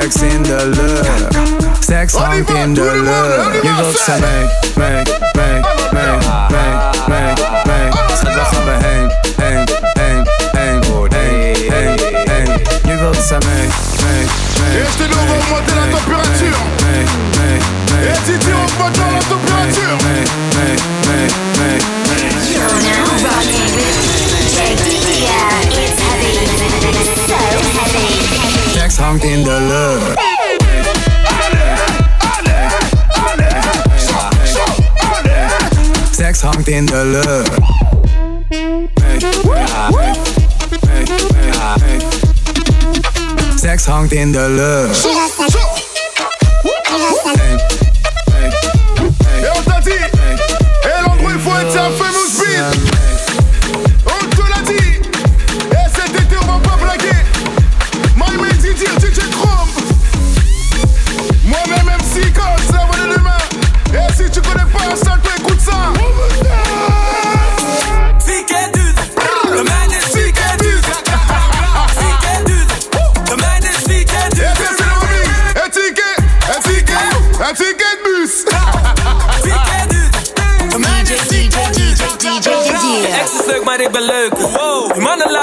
Seks 0.04 0.22
in 0.22 0.42
de 0.42 0.66
lucht 0.66 1.36
Seks 1.84 2.14
hangt 2.14 2.50
in 2.50 2.74
de 2.74 3.00
lucht 3.04 3.62
Je 3.62 3.74
wilt 3.76 3.96
zijn 3.96 4.22
in 44.14 44.32
de 44.32 44.48
lucht. 44.48 45.13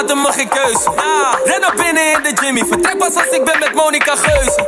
Laten 0.02 0.22
me 0.22 0.32
geen 0.32 0.50
keuze. 0.50 0.92
Ren 1.46 1.66
op 1.68 1.74
binnen 1.76 2.06
in 2.14 2.24
de 2.24 2.42
Jimmy. 2.42 2.64
Vertrek 2.70 2.98
pas 2.98 3.16
als 3.16 3.32
ik 3.38 3.44
ben 3.46 3.60
met 3.60 3.74
Monica 3.76 4.16
Geuze. 4.16 4.66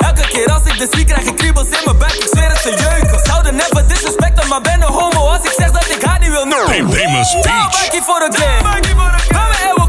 Elke 0.00 0.26
keer 0.28 0.52
als 0.52 0.64
ik 0.64 0.78
de 0.78 0.88
zie, 0.90 1.04
krijg 1.04 1.24
ik 1.24 1.36
kriebels 1.36 1.68
in 1.68 1.78
mijn 1.84 1.98
buik. 1.98 2.12
Ik 2.12 2.28
zweer 2.30 2.48
het 2.48 2.62
te 2.62 2.70
jeuken. 2.70 3.20
Zouden 3.26 3.54
never 3.54 3.88
disrespecten, 3.88 4.48
maar 4.48 4.60
ben 4.60 4.82
een 4.82 4.92
homo 4.92 5.28
als 5.28 5.44
ik 5.44 5.52
zeg 5.56 5.70
dat 5.70 5.86
ik 5.90 6.02
haar 6.02 6.18
niet 6.18 6.30
wil 6.30 6.44
noemen. 6.44 6.92
Famous 6.92 7.32
Nou, 7.32 7.42
Peach. 7.42 7.80
bakkie 7.82 8.02
voor 8.02 8.18
de 8.18 8.36
game. 8.38 9.83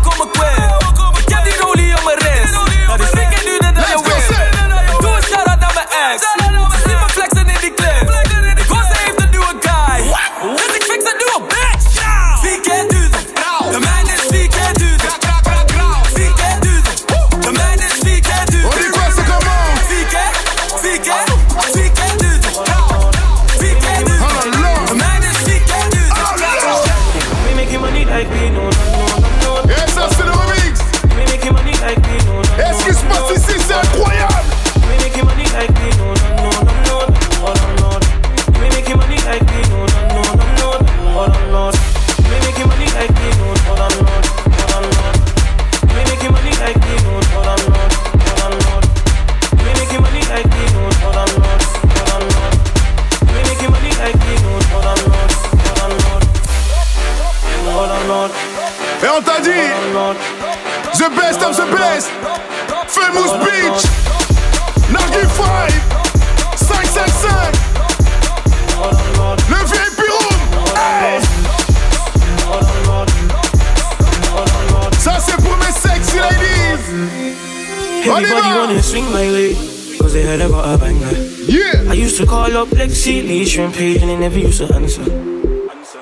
Lexi, 83.05 83.21
Leisha, 83.21 83.65
and 83.65 84.09
they 84.09 84.17
never 84.17 84.39
used 84.39 84.57
to 84.57 84.73
answer. 84.73 85.03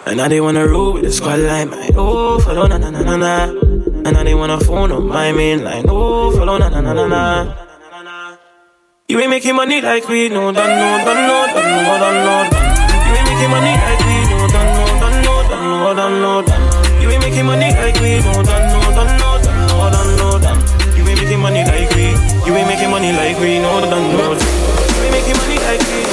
And 0.05 0.15
now 0.15 0.29
they 0.29 0.39
wanna 0.39 0.65
roll 0.65 0.93
with 0.93 1.03
the 1.03 1.11
squad 1.11 1.39
line, 1.39 1.69
man. 1.69 1.91
Oh, 1.97 2.39
follow 2.39 2.65
na 2.65 2.77
na 2.77 2.91
na 2.91 3.01
na 3.03 3.17
na. 3.17 3.43
And 4.07 4.13
now 4.13 4.23
they 4.23 4.33
wanna 4.33 4.57
phone 4.61 4.89
up 4.89 5.03
my 5.03 5.33
main 5.33 5.65
line. 5.65 5.83
Oh, 5.89 6.31
follow 6.31 6.57
na 6.57 6.69
na 6.69 6.79
na 6.79 6.93
na 6.93 7.07
na. 7.07 7.55
You 9.09 9.19
ain't 9.19 9.29
making 9.29 9.53
money 9.53 9.81
like 9.81 10.07
we 10.07 10.29
know, 10.29 10.53
done 10.53 10.79
no, 10.79 11.03
done 11.03 11.27
no, 11.27 11.43
done 11.51 11.83
no, 11.83 11.99
done 11.99 12.19
no, 12.23 12.35
done. 12.47 12.71
You 13.03 13.13
ain't 13.19 13.27
making 13.27 13.51
money 13.51 13.75
like 13.83 14.03
we 14.07 14.15
know, 14.31 14.47
done 14.47 14.69
no, 14.71 14.85
done 15.03 15.17
no, 15.27 15.33
done 15.51 15.65
no, 15.67 15.93
done 15.99 16.21
no, 16.23 16.31
done. 16.39 17.01
You 17.03 17.09
ain't 17.11 17.19
making 17.19 17.45
money 17.45 17.69
like 17.83 17.99
we 17.99 18.23
know, 18.23 18.39
done 18.47 18.63
no, 18.71 18.79
done 18.95 19.11
no, 19.19 19.29
done 19.43 19.59
no, 19.67 19.91
done 19.91 20.11
no, 20.15 20.39
done. 20.39 20.59
You 20.95 21.03
ain't 21.03 21.19
making 21.19 21.41
money 21.43 21.67
like 21.67 21.91
we, 21.99 22.15
you 22.47 22.55
ain't 22.55 22.67
making 22.71 22.91
money 22.95 23.11
like 23.11 23.37
we 23.43 23.59
know, 23.59 23.83
done 23.91 24.07
no. 24.15 24.39
You 24.39 24.99
ain't 25.03 25.11
making 25.11 25.35
money 25.35 25.59
like 25.67 25.83
we 25.83 26.12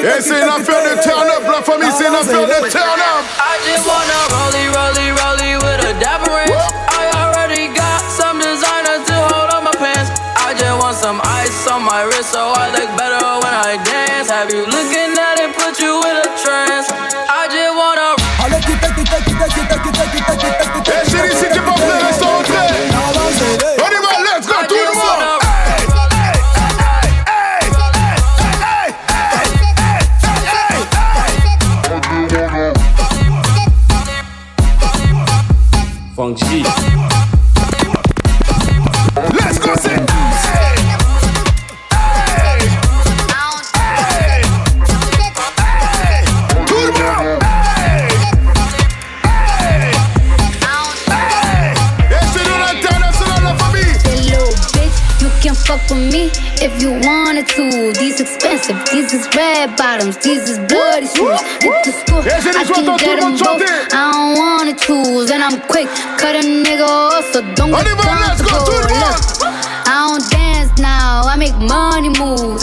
C'est 0.00 0.40
une 0.40 0.48
affaire 0.48 0.82
de 0.84 1.02
turn 1.02 1.28
up, 1.28 1.44
la 1.44 1.62
famille, 1.62 1.92
c'est 1.92 2.08
une 2.08 2.14
affaire 2.14 2.46
de 2.46 2.68
turn 2.68 3.00
up. 3.00 3.24
I 3.36 3.58
just 3.68 3.84
wanna 3.86 4.18
rollie, 4.32 4.68
rollie, 4.72 5.12
rollie 5.12 5.56
with 5.56 5.84
a 5.84 5.92
dapper. 6.00 6.40
I 6.88 7.04
already 7.20 7.68
got 7.68 8.00
some 8.08 8.38
designer 8.38 9.04
to 9.04 9.14
hold 9.28 9.50
on 9.52 9.64
my 9.64 9.76
pants. 9.76 10.10
I 10.36 10.54
just 10.56 10.76
want 10.80 10.96
some 10.96 11.20
ice 11.24 11.66
on 11.68 11.82
my 11.84 12.02
wrist 12.04 12.32
so 12.32 12.40
I 12.40 12.72
look 12.72 12.88
better 12.96 13.20
when 13.44 13.52
I 13.52 13.76
dance. 13.84 14.30
Have 14.30 14.50
you 14.50 14.64
looking 14.64 14.99
red 60.10 60.16
bottoms, 60.16 60.24
these 60.24 60.48
is 60.48 60.58
bloody 60.68 61.06
shoes. 61.06 61.40
Hit 61.60 61.84
the 61.84 61.92
school, 61.92 62.22
I 62.22 62.64
can 62.64 62.96
get 62.96 63.20
them 63.20 63.32
both. 63.32 63.62
I 63.92 64.12
don't 64.12 64.38
wanna 64.38 64.74
choose, 64.74 65.30
and 65.30 65.42
I'm 65.42 65.60
quick, 65.68 65.88
cut 66.18 66.36
a 66.36 66.40
nigga 66.40 66.86
off, 66.86 67.32
so 67.32 67.40
don't 67.54 67.70
get 67.70 67.96
va, 67.96 68.34
go, 68.38 68.58
tout 68.58 68.72
le 68.72 68.88
comfortable. 68.88 68.98
Look, 68.98 69.60
I 69.86 70.06
don't 70.08 70.30
dance 70.30 70.78
now, 70.78 71.22
I 71.24 71.36
make 71.36 71.56
money 71.56 72.08
moves. 72.08 72.62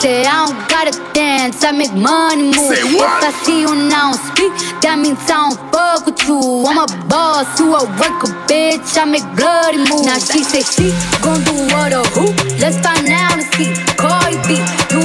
Say 0.00 0.24
I 0.26 0.46
don't 0.46 0.58
gotta 0.68 0.92
dance, 1.12 1.64
I 1.64 1.72
make 1.72 1.92
money 1.92 2.50
moves. 2.50 2.70
If 2.70 3.00
I 3.00 3.30
see 3.44 3.60
you 3.60 3.74
now 3.88 4.12
speak, 4.12 4.52
that 4.82 4.98
means 4.98 5.18
I 5.30 5.46
don't 5.46 5.58
fuck 5.70 6.06
with 6.06 6.18
you. 6.26 6.66
I'm 6.66 6.78
a 6.78 6.86
boss, 7.06 7.46
you 7.58 7.74
a 7.74 7.84
worker, 7.98 8.30
bitch. 8.50 8.98
I 8.98 9.04
make 9.04 9.26
bloody 9.38 9.78
moves. 9.78 10.06
Now 10.06 10.18
she 10.18 10.42
say 10.42 10.62
she 10.62 10.90
gon' 11.22 11.42
do 11.46 11.54
what 11.70 11.92
or 11.94 12.06
who? 12.14 12.34
Let's 12.58 12.78
find 12.82 13.06
out 13.10 13.38
and 13.38 13.46
see. 13.54 13.70
Cardi 13.94 14.38
B, 14.50 14.58
you 14.90 15.01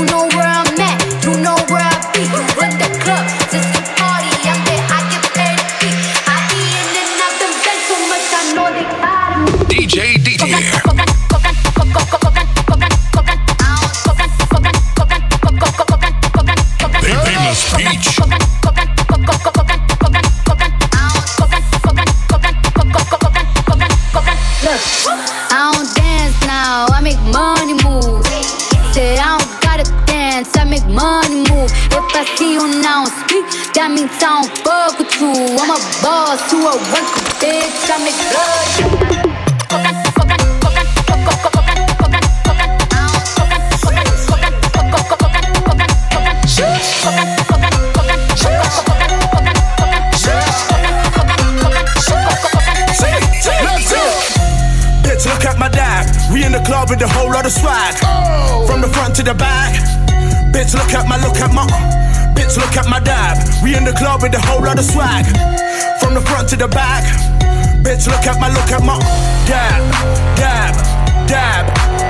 We 56.32 56.43
in 56.43 56.51
the 56.51 56.59
club 56.65 56.89
with 56.89 57.01
a 57.01 57.07
whole 57.07 57.32
lot 57.32 57.45
of 57.45 57.51
swag. 57.51 57.95
From 58.67 58.82
the 58.82 58.89
front 58.89 59.15
to 59.15 59.23
the 59.23 59.34
back. 59.34 59.73
Bitch, 60.51 60.73
look 60.73 60.93
at 60.93 61.07
my, 61.07 61.17
look 61.23 61.38
at 61.38 61.53
my. 61.53 61.65
Bitch, 62.36 62.57
look 62.57 62.75
at 62.75 62.88
my 62.89 62.99
dad. 62.99 63.38
We 63.63 63.75
in 63.75 63.84
the 63.86 63.93
club 63.93 64.21
with 64.21 64.34
a 64.36 64.41
whole 64.41 64.61
lot 64.61 64.78
of 64.78 64.86
swag. 64.86 65.25
From 65.99 66.13
the 66.13 66.21
front 66.21 66.49
to 66.49 66.55
the 66.55 66.67
back. 66.67 67.03
Bitch, 67.84 68.07
look 68.07 68.25
at 68.28 68.39
my, 68.39 68.49
look 68.49 68.71
at 68.71 68.84
my. 68.84 68.99
Dab, 69.47 69.82
dab, 70.36 70.75
dab, 71.28 71.65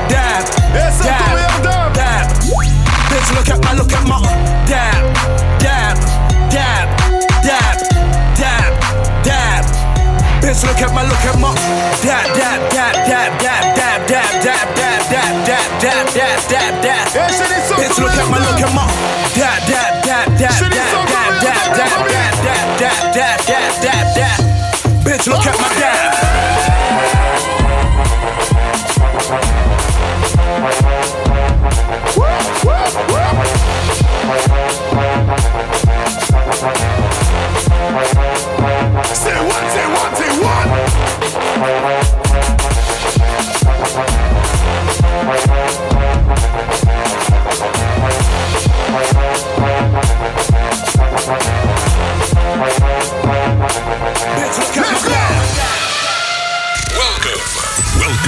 dab. 0.09 0.45
Dab, 0.73 1.93
dab. 1.93 2.27
Bitch, 3.09 3.29
look 3.35 3.49
at 3.49 3.63
my, 3.63 3.73
look 3.73 3.91
at 3.93 4.07
my. 4.07 4.21
Dab, 4.65 5.13
dab, 5.61 5.97
dab, 6.51 6.51
dab, 6.51 7.06
bitch, 10.47 10.63
look 10.63 10.81
at 10.81 10.93
my, 10.93 11.03
look 11.03 11.25
at 11.27 11.39
my. 11.39 11.51
Dap, 12.01 12.25
dap, 12.31 12.71
dap, 12.71 12.93
dap, 13.05 13.39
dap, 13.39 13.67
dap, 13.75 14.07
dap, 14.07 14.31
dap, 14.43 14.67
dap, 14.75 15.35
dap, 15.43 15.67
dap, 15.75 15.81
dap, 15.81 16.07
dap, 16.15 16.39
dap, 16.47 16.73
dap. 16.83 17.07
Bitch, 17.75 17.99
look 17.99 18.15
at 18.15 18.29
my, 18.31 18.39
look 18.39 18.61
at 18.63 18.73
my. 18.73 18.87
Dap, 19.35 19.59
dap, 19.67 20.03
dap, 20.03 20.25
dap, 20.37 20.59
dap, 20.59 20.87
dap, 20.87 21.25
dap, 21.27 21.75
dap, 21.75 22.01
dap, 22.07 22.39
dap, 22.47 22.79
dap, 22.79 23.13
dap, 23.13 23.39
dap, 23.45 23.81
dap, 23.83 24.15
dap. 24.15 24.39
Bitch, 25.03 25.27
look 25.27 25.45
at 25.45 25.59
my 25.59 25.69
dap. 25.79 26.36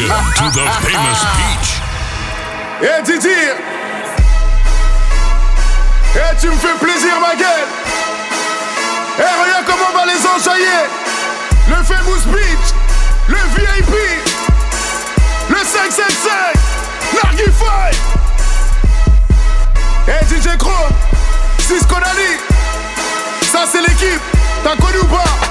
Welcome 0.08 0.52
to 0.52 0.60
the 0.60 0.66
famous 0.86 1.22
beach. 1.36 1.70
Eh 2.82 3.02
Didi. 3.04 3.42
Eh 6.16 6.36
tu 6.40 6.48
me 6.50 6.56
fais 6.56 6.78
plaisir 6.80 7.20
ma 7.20 7.36
gueule. 7.36 7.68
Eh 9.20 9.24
regarde 9.44 9.66
comment 9.66 9.90
on 9.92 9.98
va 9.98 10.06
les 10.06 10.26
enjailler 10.26 10.88
Le 11.68 11.76
Famous 11.84 12.24
Beach 12.32 12.74
Le 13.28 13.36
VIP 13.56 13.94
Le 15.50 15.58
575 15.58 16.54
Nargify 17.22 17.92
Eh 20.08 20.26
DJ 20.26 20.58
Chrome 20.58 20.94
Cisco 21.60 21.96
Dali 21.96 22.40
Ça 23.52 23.66
c'est 23.70 23.82
l'équipe. 23.82 24.22
T'as 24.64 24.76
connu 24.78 25.00
ou 25.00 25.06
pas? 25.08 25.49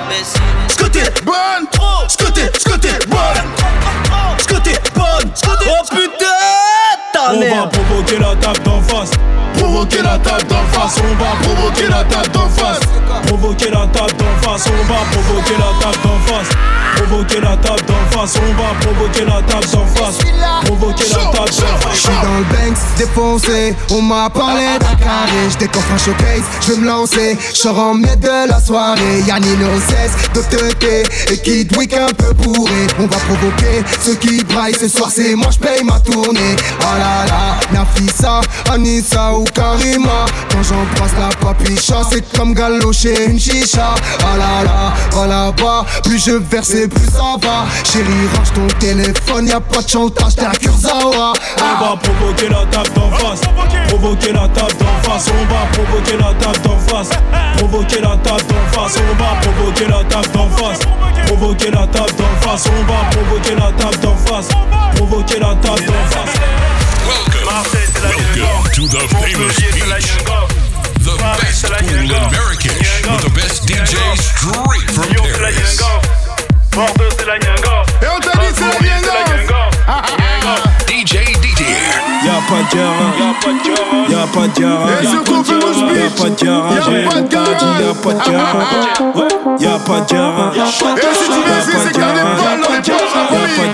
Bonne. 0.00 0.28
T'es 0.92 1.10
bonne, 1.24 1.66
ce 2.08 2.16
que 2.16 2.30
t'es 2.30 2.98
bonne, 3.08 3.50
t'es 4.58 4.78
bonne, 4.94 5.32
oh 5.66 5.84
putain, 5.90 6.26
ta 7.12 7.32
On 7.34 7.40
va 7.40 7.66
provoquer 7.66 8.18
la 8.18 8.34
table 8.36 8.62
d'en 8.64 8.80
face. 8.80 9.10
Provoquer 9.54 10.02
la 10.02 10.18
table 10.18 10.46
d'en 10.48 10.64
face. 10.72 10.96
On 10.98 11.14
va 11.22 11.30
provoquer 11.42 11.88
la 11.88 12.04
table 12.04 12.28
d'en 12.32 12.48
face. 12.48 12.80
Provoquer 13.26 13.70
la 13.70 13.86
table 13.86 14.14
d'en 14.18 14.48
face. 14.48 14.66
On 14.68 14.92
va 14.92 15.00
provoquer 15.12 15.56
la 15.58 15.70
table 15.80 15.98
d'en 16.02 16.18
face. 16.26 16.48
Provoquer 16.96 17.40
la 17.40 17.56
table 17.56 17.82
d'en 17.86 17.93
face. 17.93 17.93
On 18.16 18.26
va 18.26 18.74
provoquer 18.80 19.24
la 19.24 19.42
table 19.42 19.66
d'en 19.72 19.86
face. 19.86 20.18
Provoquer 20.64 21.04
la 21.10 21.16
table 21.16 21.50
d'en 21.50 21.78
face. 21.80 21.94
J'suis 21.94 22.08
dans 22.22 22.38
le 22.38 22.44
Banks, 22.44 22.78
défoncé, 22.96 23.74
on 23.90 24.02
m'a 24.02 24.30
parlé 24.30 24.64
d'un 24.80 24.94
carré, 25.04 25.50
j'décoffre 25.50 25.92
un 25.92 25.98
showcase, 25.98 26.42
j'vais 26.60 26.76
me 26.76 26.86
lancer, 26.86 27.36
j'sors 27.52 27.78
en 27.78 27.94
miettes 27.94 28.20
de 28.20 28.48
la 28.48 28.60
soirée, 28.60 29.20
Yanni 29.26 29.48
ne 29.56 29.80
cesse 29.80 30.30
de 30.32 31.32
et 31.32 31.38
qui 31.38 31.66
week 31.76 31.92
un 31.94 32.12
peu 32.14 32.32
bourré, 32.34 32.86
on 32.98 33.06
va 33.06 33.16
provoquer. 33.16 33.84
Ceux 34.00 34.14
qui 34.14 34.44
braillent, 34.44 34.74
ce 34.74 34.88
soir 34.88 35.10
c'est 35.12 35.34
moi 35.34 35.48
j'paye 35.50 35.82
ma 35.82 35.98
tournée, 36.00 36.56
ah 36.80 36.98
là 36.98 37.26
là, 37.26 37.56
Nafisa, 37.72 38.40
Anissa 38.72 39.32
ou 39.32 39.44
Karima, 39.44 40.26
quand 40.50 40.62
j'embrasse 40.62 41.12
la 41.18 41.34
papicha, 41.36 42.02
c'est 42.10 42.36
comme 42.36 42.54
galocher 42.54 43.26
une 43.26 43.40
chicha, 43.40 43.94
ah 44.20 44.36
là 44.38 44.64
là, 44.64 44.92
ah 45.16 45.26
là-bas, 45.26 45.84
plus 46.04 46.24
je 46.24 46.32
verse 46.32 46.70
et 46.70 46.88
plus 46.88 47.06
ça 47.06 47.36
va, 47.42 47.64
chérie 48.04 48.28
range 48.36 48.52
ton 48.52 48.66
téléphone, 48.78 49.46
y'a 49.46 49.60
pas 49.60 49.82
de 49.82 49.88
chantage, 49.88 50.36
t'es 50.36 50.44
un 50.44 50.50
Kurzawa, 50.52 51.32
On 51.58 51.84
va 51.84 51.96
provoquer 51.96 52.48
la 52.48 52.64
table 52.66 52.90
d'en 52.94 53.10
face. 53.10 53.40
Provoquer 53.88 54.32
la 54.32 54.48
table 54.48 54.74
d'en 54.78 55.10
face. 55.10 55.28
On 55.28 55.44
va 55.52 55.66
provoquer 55.72 56.16
la 56.16 56.34
table 56.34 56.60
d'en 56.62 56.78
face. 56.78 57.10
Provoquer 57.56 58.00
la 58.00 58.16
table 58.16 58.42
d'en 58.48 58.78
face. 58.78 58.98
On 58.98 59.22
va 59.22 59.40
provoquer 59.40 59.86
la 59.86 60.04
table 60.04 60.28
d'en 60.32 60.48
face. 60.50 60.80
Provoquer 61.26 61.70
la 61.70 61.86
table 61.86 62.12
d'en 62.16 62.48
face. 62.48 62.64
On 62.66 62.84
va 62.84 63.10
provoquer 63.10 63.54
la 63.54 63.72
table 63.72 64.00
d'en 64.00 64.16
face. 64.16 64.48
Provoquer 64.96 65.38
la 65.40 65.54
table 65.56 65.84
d'en 65.86 66.04
face. 66.10 66.34
Welcome 67.06 67.74
to 68.72 68.88
the 68.88 69.08
famous 69.08 69.56
beach. 69.72 70.14
The 71.04 71.16
best 71.38 71.66
pool 71.66 72.00
in 72.00 72.08
Marrakesh 72.08 73.02
with 73.04 73.22
the 73.22 73.30
best 73.34 73.66
DJ 73.66 73.96
straight 74.16 74.90
from 74.90 75.08
Paris. 75.14 76.23
Et 76.74 76.80
on 76.80 78.18
t'a 78.18 78.32
dit 78.32 78.50
c'est 78.52 78.64
la 78.64 78.72
DJ 80.88 81.22
Didier. 81.40 81.66
Y'a 82.24 82.32
pas 82.48 82.62
de 82.62 82.68
diarra, 82.72 83.08
y'a 84.08 84.26
pas 84.26 84.46
de 84.48 84.52
diarra, 84.54 84.88
Et 85.00 85.06
surtout 85.06 85.44
fais 85.44 85.54
mon 85.54 85.72
y'a 85.94 86.10
pas 86.10 86.28
de 86.30 86.34
diarra, 86.34 86.74
Y'a 86.74 86.80
pas 87.08 87.20
de 87.20 87.28
dit 87.28 87.72
y'a 87.80 87.94
pas 87.94 88.12
de 88.12 88.20
Ouais, 89.14 89.30
y'a 89.60 89.78
pas 89.78 90.00
de 90.00 90.16
Et 90.96 91.14
si 91.14 91.24
tu 91.30 91.40
viens 91.44 91.58
ici 91.60 91.70
c'est 91.70 91.92
poches 91.92 92.02
y'a 92.02 92.56
pas 93.54 93.66
de 93.66 93.72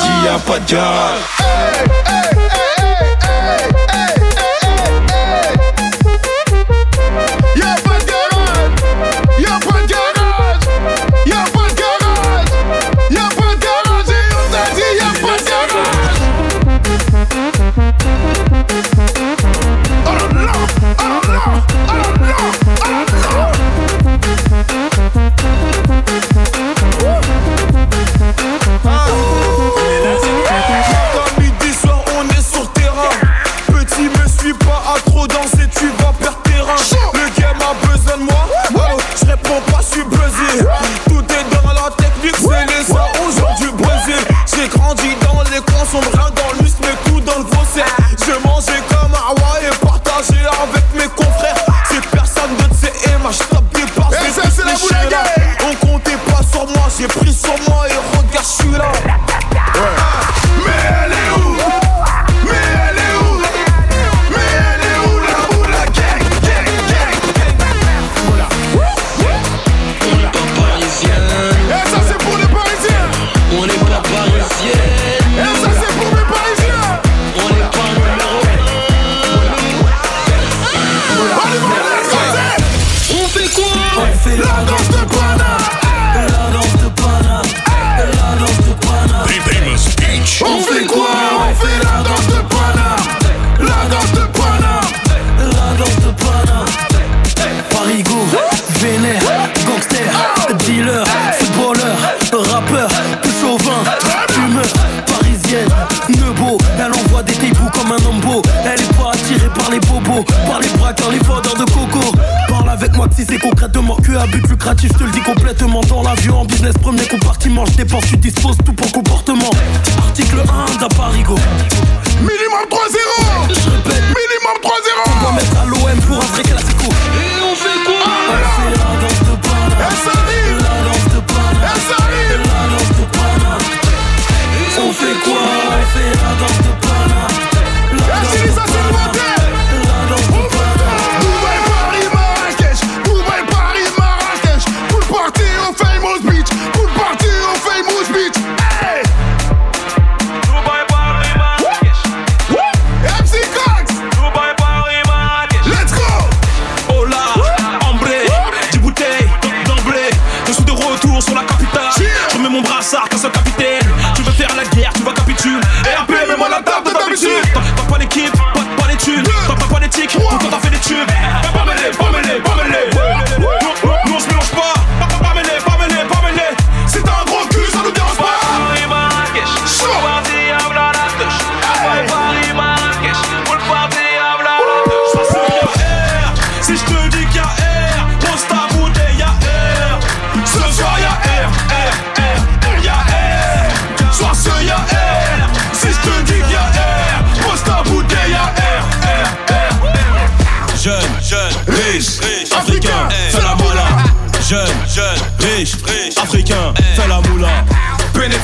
dit 0.00 0.16
y'a 0.26 0.38
pas 0.38 0.58
de 0.58 2.39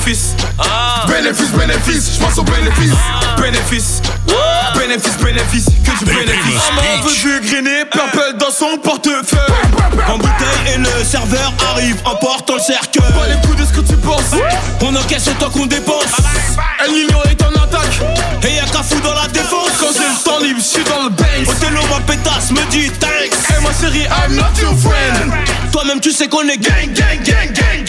Bénéfice, 0.07 0.35
bénéfice, 1.05 1.51
bénéfice, 1.51 2.11
je 2.15 2.23
pense 2.23 2.37
au 2.37 2.43
bénéfice. 2.43 2.93
Bénéfice, 3.41 4.01
bénéfice, 4.73 5.17
bénéfice, 5.17 5.65
que 5.83 5.99
du 5.99 6.05
bénéfice. 6.05 6.61
Maman 6.73 7.03
veut 7.03 7.11
du 7.11 7.45
griner, 7.45 7.83
purple 7.91 8.37
dans 8.39 8.49
son 8.49 8.77
portefeuille. 8.77 9.37
En 10.07 10.17
bouteille 10.17 10.73
et 10.73 10.77
le 10.77 11.03
serveur 11.03 11.51
arrive 11.73 11.97
en 12.05 12.15
portant 12.15 12.53
le 12.53 12.61
cercueil. 12.61 13.03
Pas 13.19 13.27
les 13.27 13.45
coups 13.45 13.57
de 13.57 13.65
ce 13.65 13.73
que 13.73 13.85
tu 13.85 13.97
penses. 13.97 14.31
On 14.79 14.95
encaisse 14.95 15.27
autant 15.27 15.49
qu'on 15.49 15.65
dépense. 15.65 16.05
El 16.85 16.93
Niño 16.93 17.17
est 17.29 17.43
en 17.43 17.61
attaque. 17.61 17.99
Et 18.43 18.55
y'a 18.55 18.63
qu'à 18.63 18.83
fou 18.83 19.01
dans 19.01 19.13
la 19.13 19.27
défense. 19.27 19.71
Quand 19.77 19.91
j'ai 19.91 20.07
le 20.07 20.23
temps 20.23 20.39
libre, 20.39 20.61
je 20.61 20.65
suis 20.65 20.83
dans 20.85 21.03
le 21.03 21.09
bank. 21.09 21.49
Othello, 21.49 21.81
ma 21.89 21.99
pétasse, 21.99 22.51
me 22.51 22.63
dit 22.71 22.89
thanks. 22.91 23.33
Et 23.57 23.61
ma 23.61 23.73
série, 23.73 24.03
I'm 24.03 24.37
not 24.37 24.57
your 24.61 24.73
friend. 24.79 25.33
Toi-même, 25.73 25.99
tu 25.99 26.11
sais 26.11 26.29
qu'on 26.29 26.47
est 26.47 26.57
gang, 26.57 26.93
gang, 26.93 27.21
gang, 27.25 27.51
gang, 27.51 27.83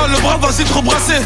mal 0.00 0.10
le 0.10 0.20
bras, 0.20 0.36
vas-y 0.36 0.64
trop 0.64 0.82
brasser. 0.82 1.20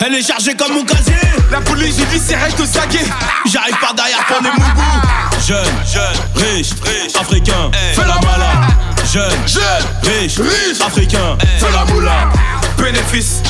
Elle 0.00 0.14
est 0.14 0.26
chargée 0.26 0.54
comme 0.54 0.74
mon 0.74 0.84
casier. 0.84 1.14
La 1.50 1.60
police, 1.60 1.96
j'ai 1.98 2.04
dit, 2.06 2.22
c'est 2.24 2.36
reste 2.36 2.64
sagué. 2.66 3.00
J'arrive 3.46 3.76
par 3.80 3.94
derrière 3.94 4.24
pour 4.26 4.42
les 4.42 4.50
mougous. 4.50 5.46
Jeune, 5.46 5.64
jeune, 5.92 6.44
riche, 6.44 6.70
riche, 6.82 7.16
africain, 7.18 7.70
fais 7.94 8.00
la 8.00 8.14
malade. 8.14 8.70
Jeune, 9.12 9.30
jeune, 9.46 9.84
riche, 10.02 10.38
riche, 10.38 10.80
africain, 10.84 11.36
fais 11.58 11.72
la 11.72 11.84
moula. 11.86 12.28
Bénéfice, 12.76 13.42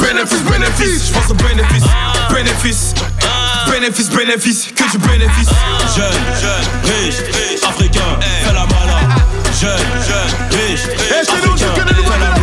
bénéfice, 0.00 0.42
bénéfice, 0.42 1.08
je 1.08 1.12
pense 1.12 1.30
au 1.30 1.34
bénéfice, 1.34 1.84
bénéfice, 2.32 2.94
bénéfice, 3.70 4.10
bénéfice, 4.10 4.66
que 4.74 4.90
du 4.90 4.98
bénéfice. 4.98 5.50
Jeune, 5.96 6.12
jeune, 6.40 6.94
riche, 6.94 7.16
riche, 7.32 7.62
africain, 7.68 8.18
fais 8.20 8.52
la 8.52 8.66
malade. 8.66 9.20
Jeune, 9.60 9.78
jeune, 10.08 10.58
riche, 10.58 10.80
riche, 10.98 11.28
africain, 11.28 11.74
fais 11.74 11.84
la 11.84 12.33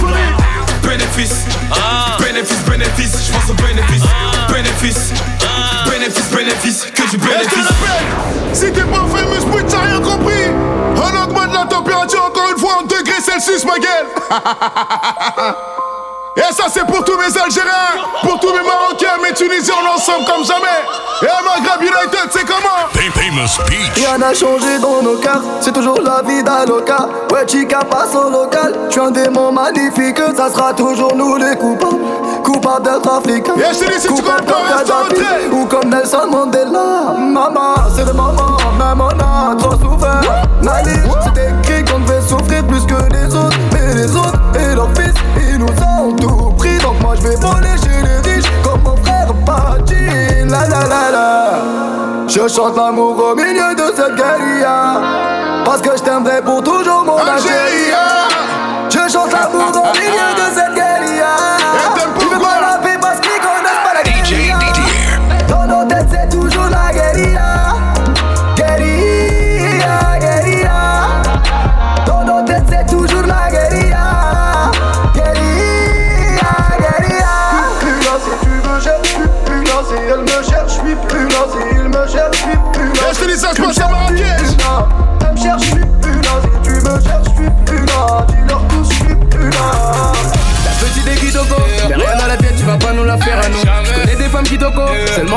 Bénéfice, 1.21 1.45
bénéfice, 2.19 2.65
bénéfice, 2.67 3.27
je 3.27 3.31
pense 3.31 3.49
au 3.51 3.53
bénéfice, 3.53 4.01
bénéfice, 4.51 5.13
bénéfice, 5.87 6.31
bénéfice, 6.35 6.85
que 6.95 7.09
du 7.11 7.17
bénéfice. 7.17 7.67
Si 8.53 8.71
t'es 8.71 8.81
pas 8.81 9.05
famous, 9.05 9.45
pute, 9.55 9.67
t'as 9.67 9.81
rien 9.81 9.99
compris. 9.99 10.49
On 10.95 11.23
augmente 11.23 11.53
la 11.53 11.65
température 11.65 12.25
encore 12.25 12.49
une 12.49 12.57
fois 12.57 12.79
en 12.79 12.81
degrés 12.87 13.21
Celsius, 13.23 13.63
ma 13.65 13.77
gueule. 13.77 14.07
Et 16.37 16.53
ça, 16.53 16.65
c'est 16.73 16.85
pour 16.85 17.03
tous 17.03 17.17
mes 17.17 17.37
Algériens, 17.37 18.07
pour 18.21 18.39
tous 18.39 18.53
mes 18.53 18.63
Marocains, 18.63 19.21
mes 19.21 19.33
Tunisiens, 19.33 19.73
on 19.83 19.95
ensemble 19.95 20.25
comme 20.25 20.45
jamais. 20.45 20.81
Et 21.21 21.27
à 21.27 21.41
Maghreb 21.43 21.81
United, 21.81 22.29
c'est 22.31 22.45
comment? 22.45 22.87
Famous 22.93 23.63
Beach. 23.67 23.91
Rien 23.95 24.17
n'a 24.17 24.33
changé 24.33 24.79
dans 24.79 25.01
nos 25.01 25.17
cœurs, 25.17 25.41
c'est 25.59 25.73
toujours 25.73 25.99
la 26.01 26.21
vie 26.21 26.41
d'Aloca. 26.41 27.09
Ouais, 27.33 27.45
chica 27.47 27.79
passe 27.79 28.15
au 28.15 28.29
local. 28.29 28.73
Je 28.87 28.91
suis 28.91 29.01
un 29.01 29.11
démon 29.11 29.51
magnifique, 29.51 30.21
ça 30.37 30.49
sera 30.49 30.73
toujours 30.73 31.13
nous 31.15 31.35
les 31.35 31.55
coupables. 31.57 31.97
Coupables 32.45 32.83
d'être 32.83 33.13
africains. 33.13 33.53
Et 33.57 33.73
je 33.73 33.79
te 33.79 33.91
dis, 33.91 33.99
si 33.99 34.07
tu 34.07 34.13
Coupables 34.13 34.45
comme 34.45 34.67
Kadhafi 34.69 35.49
ou 35.51 35.65
comme 35.65 35.89
Nelson 35.89 36.27
Mandela. 36.31 37.13
Maman, 37.19 37.75
c'est 37.93 38.05
le 38.05 38.13
moment, 38.13 38.57
même 38.79 39.01
on 39.01 39.09
a 39.09 39.55
trop 39.57 39.71
souffert. 39.71 40.21
Mali, 40.63 40.95
je 47.21 47.27
vais 47.27 47.35
voler 47.35 47.77
chez 47.77 48.01
les 48.01 48.31
riches 48.31 48.51
comme 48.63 48.81
mon 48.83 48.95
frère 48.97 49.33
Patin. 49.45 50.47
La 50.49 50.67
la 50.67 50.87
la 50.87 51.11
la. 51.11 51.61
Je 52.27 52.47
chante 52.47 52.75
l'amour 52.75 53.17
au 53.31 53.35
milieu 53.35 53.75
de 53.75 53.93
cette 53.95 54.15
guérilla 54.15 55.01
Parce 55.65 55.81
que 55.81 55.89
je 55.97 56.01
t'aimerai 56.01 56.41
pour 56.41 56.63
toujours 56.63 57.03
mon 57.05 57.17
Algérie 57.17 57.91
Je 58.89 59.11
chante 59.11 59.33
l'amour 59.33 59.69
au 59.75 59.97
milieu 59.97 60.33
de 60.37 60.55
cette 60.55 60.73
guérilla 60.73 60.90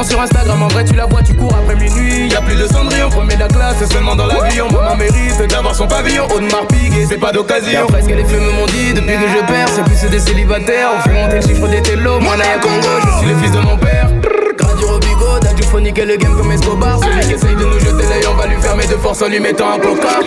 sur 0.05 0.21
Instagram, 0.21 0.63
en 0.63 0.69
vrai 0.69 0.85
tu 0.85 0.95
la 0.95 1.07
vois, 1.07 1.23
tu 1.23 1.35
cours 1.35 1.55
après 1.55 1.75
minuit. 1.77 2.29
Y'a 2.29 2.41
plus 2.41 2.57
de 2.57 2.67
cendrillon, 2.67 3.09
premier 3.11 3.35
de 3.35 3.41
la 3.41 3.49
classe, 3.49 3.77
c'est 3.79 3.93
seulement 3.93 4.15
dans 4.15 4.27
l'avion. 4.27 4.67
Maman 4.71 4.97
mérite 4.97 5.43
d'avoir 5.49 5.75
son 5.75 5.87
pavillon, 5.87 6.27
Audemars 6.35 6.67
Piguet, 6.69 7.07
c'est 7.09 7.19
pas 7.19 7.33
d'occasion. 7.33 7.87
Presque 7.89 8.11
les 8.11 8.25
flemmes 8.25 8.51
m'ont 8.57 8.67
dit, 8.67 8.93
depuis 8.95 9.15
que 9.15 9.29
je 9.29 9.47
perds, 9.47 9.69
c'est 9.69 9.85
plus 9.85 10.11
des 10.11 10.21
célibataires. 10.21 10.91
On 10.97 11.01
fait 11.01 11.15
monter 11.15 11.37
le 11.37 11.43
chiffre 11.43 11.69
des 11.69 11.83
télos, 11.83 12.21
moi 12.21 12.37
Naya 12.37 12.59
Congo, 12.61 12.89
je 13.05 13.19
suis 13.19 13.35
le 13.35 13.41
fils 13.41 13.53
de 13.53 13.61
mon 13.61 13.77
père. 13.77 14.09
Gradure 14.57 14.93
au 14.93 14.99
bigot, 14.99 15.39
Dadju 15.41 15.63
faut 15.65 15.81
niquer 15.81 16.05
le 16.05 16.17
game 16.17 16.37
comme 16.37 16.53
Escobar. 16.53 16.99
Celui 17.01 17.21
qui 17.27 17.33
essaye 17.33 17.57
de 17.57 17.65
nous 17.65 17.79
jeter 17.79 18.09
l'œil, 18.09 18.27
on 18.31 18.35
va 18.35 18.47
lui 18.47 18.61
fermer 18.61 18.87
de 18.87 18.95
force 18.95 19.23
en 19.23 19.29
lui 19.29 19.41
mettant 19.41 19.73
un 19.73 19.79
coca. 19.79 20.21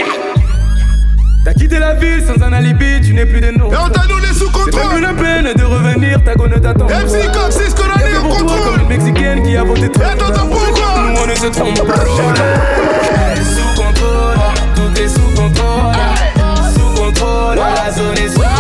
T'as 1.48 1.54
quitté 1.54 1.80
la 1.80 1.94
ville 1.94 2.22
sans 2.28 2.44
un 2.44 2.52
alibi, 2.52 3.00
tu 3.02 3.14
n'es 3.14 3.26
plus 3.26 3.40
de 3.40 3.52
nous. 3.52 3.72
Et 3.72 3.78
on 3.78 3.88
t'a 3.88 4.06
donné 4.06 4.28
sous 4.34 4.48
C'est 4.48 4.52
contrôle. 4.52 4.96
plus 4.96 5.02
la 5.02 5.14
peine 5.14 5.54
de 5.56 5.64
revenir, 5.64 6.22
ta 6.22 6.36
gonne 6.36 6.60
t'attend. 6.60 6.88
MC 6.88 7.32
Cox, 7.32 7.56
c'est 7.56 7.70
ce 7.70 7.74
qu'on 7.74 7.90
a 7.90 7.98
dit 8.00 8.18
au 8.18 8.22
pour 8.24 8.38
toi 8.38 8.48
contrôle. 8.48 8.74
comme 8.74 8.82
une 8.82 8.88
mexicaine 8.90 9.44
qui 9.44 9.56
a 9.56 9.64
voté 9.64 9.90
très 9.90 10.04
attends, 10.04 10.26
attends, 10.26 10.48
pourquoi 10.48 11.04
Nous 11.04 11.22
on 11.24 11.26
ne 11.26 11.36
se 11.36 11.46
trompe 11.46 11.88
pas. 11.88 12.04
Sous 13.46 13.82
contrôle, 13.82 14.36
tout 14.76 15.02
est 15.02 15.08
sous 15.08 15.42
contrôle. 15.42 15.96
Sous 16.76 17.02
contrôle, 17.02 17.56
la 17.56 17.92
zone 17.94 18.18
est 18.18 18.28
sous 18.28 18.40
contrôle. 18.42 18.57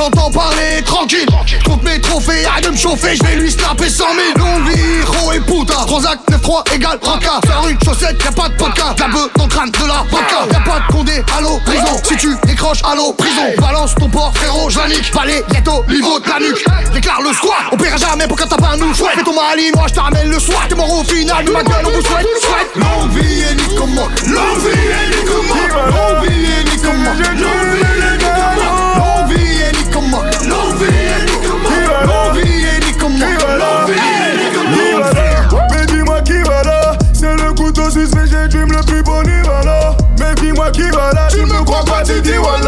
j'entends 0.00 0.30
parler 0.30 0.82
tranquille. 0.84 1.28
Je 1.46 1.62
compte 1.64 1.82
mes 1.82 2.00
trophées, 2.00 2.44
arrête 2.46 2.64
de 2.64 2.70
me 2.70 2.76
chauffer, 2.76 3.16
je 3.16 3.26
vais 3.26 3.36
lui 3.36 3.50
snapper 3.50 3.88
100 3.88 4.04
000. 4.36 4.46
Longue 4.46 4.68
vie, 4.68 5.36
et 5.36 5.40
puta. 5.40 5.74
Transac 5.86 6.18
9-3 6.30 6.74
égale 6.74 6.98
raca. 7.02 7.40
Faire 7.46 7.68
une 7.68 7.78
chaussette, 7.84 8.16
y'a 8.24 8.32
pas 8.32 8.48
de 8.48 8.54
podcast. 8.54 8.98
La 8.98 9.08
beuh 9.08 9.30
dans 9.36 9.44
le 9.44 9.50
crâne 9.50 9.70
de 9.70 9.86
la 9.86 10.04
vodka. 10.10 10.46
Y'a 10.52 10.60
pas 10.60 10.80
de 10.80 10.92
condé, 10.92 11.24
allô, 11.36 11.60
prison. 11.66 12.00
Si 12.02 12.16
tu 12.16 12.34
décroches, 12.46 12.80
allô, 12.90 13.12
prison. 13.12 13.42
Balance 13.60 13.94
ton 13.96 14.08
port, 14.08 14.32
frérot, 14.34 14.70
je 14.70 14.78
la 14.78 14.88
nique. 14.88 15.10
Palais, 15.12 15.44
ghetto, 15.50 15.84
niveau 15.88 16.18
de 16.18 16.28
la 16.28 16.38
nuque. 16.40 16.64
Déclare 16.94 17.20
le 17.22 17.32
squat, 17.34 17.68
on 17.72 17.76
paiera 17.76 17.96
jamais 17.96 18.26
pour 18.26 18.36
quand 18.38 18.48
t'as 18.48 18.56
pas 18.56 18.72
un 18.74 18.76
nous 18.78 18.94
Fais 18.94 19.22
ton 19.22 19.34
mali, 19.34 19.70
moi 19.74 19.86
je 19.88 20.28
le 20.28 20.38
soir. 20.38 20.66
T'es 20.68 20.74
mort 20.74 21.00
au 21.00 21.04
final, 21.04 21.44
de 21.44 21.50
ma 21.50 21.62
gueule, 21.62 21.84
on 21.86 21.90
vous 21.90 22.02
souhaite, 22.02 22.26
souhaite. 22.40 22.76
Longue 22.76 23.10
vie 23.12 23.42
et 23.42 23.54
Nico 23.54 23.86
Mock. 23.86 24.10
Longue 24.26 24.58
vie 24.60 24.78
et 24.78 25.16
Nico 25.16 25.42
Mock. 25.42 25.70
Longue 25.90 26.28
vie 26.28 26.46
et 26.46 26.64
Nico 26.64 26.92
Mock. 26.92 28.19
the 42.30 42.40
one 42.42 42.59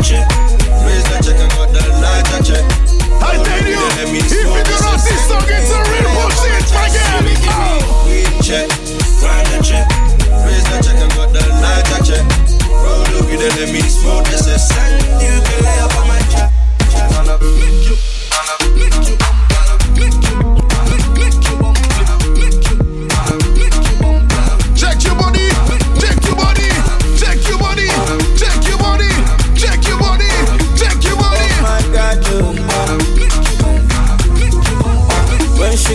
Raise 0.00 1.04
check 1.20 1.36
got 1.52 1.68
light 2.00 2.24
check. 2.44 2.64
I 3.20 3.36
tell 3.36 3.66
you, 3.68 3.84
if 4.00 4.08
not 4.80 4.96
this 4.96 5.28
song, 5.28 5.44
it's 5.44 5.68
a 5.68 5.80
real 5.92 6.08
bullshit, 6.16 6.64
my 6.72 6.88
girl. 6.88 7.20
We 8.08 8.24
check, 8.40 8.68
grind 9.20 9.44
check. 9.60 9.84
Raise 10.46 10.64
check 10.80 10.96
and 10.96 11.12
got 11.12 11.32
light 11.60 11.84
smoke. 13.90 14.24
You 15.20 15.36
can 15.44 15.64
lay 15.64 15.78
up 15.80 15.94
on 16.00 16.08
my 16.08 16.19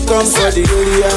come 0.06 0.26
for 0.26 0.50
the 0.54 0.64
area. 0.64 1.12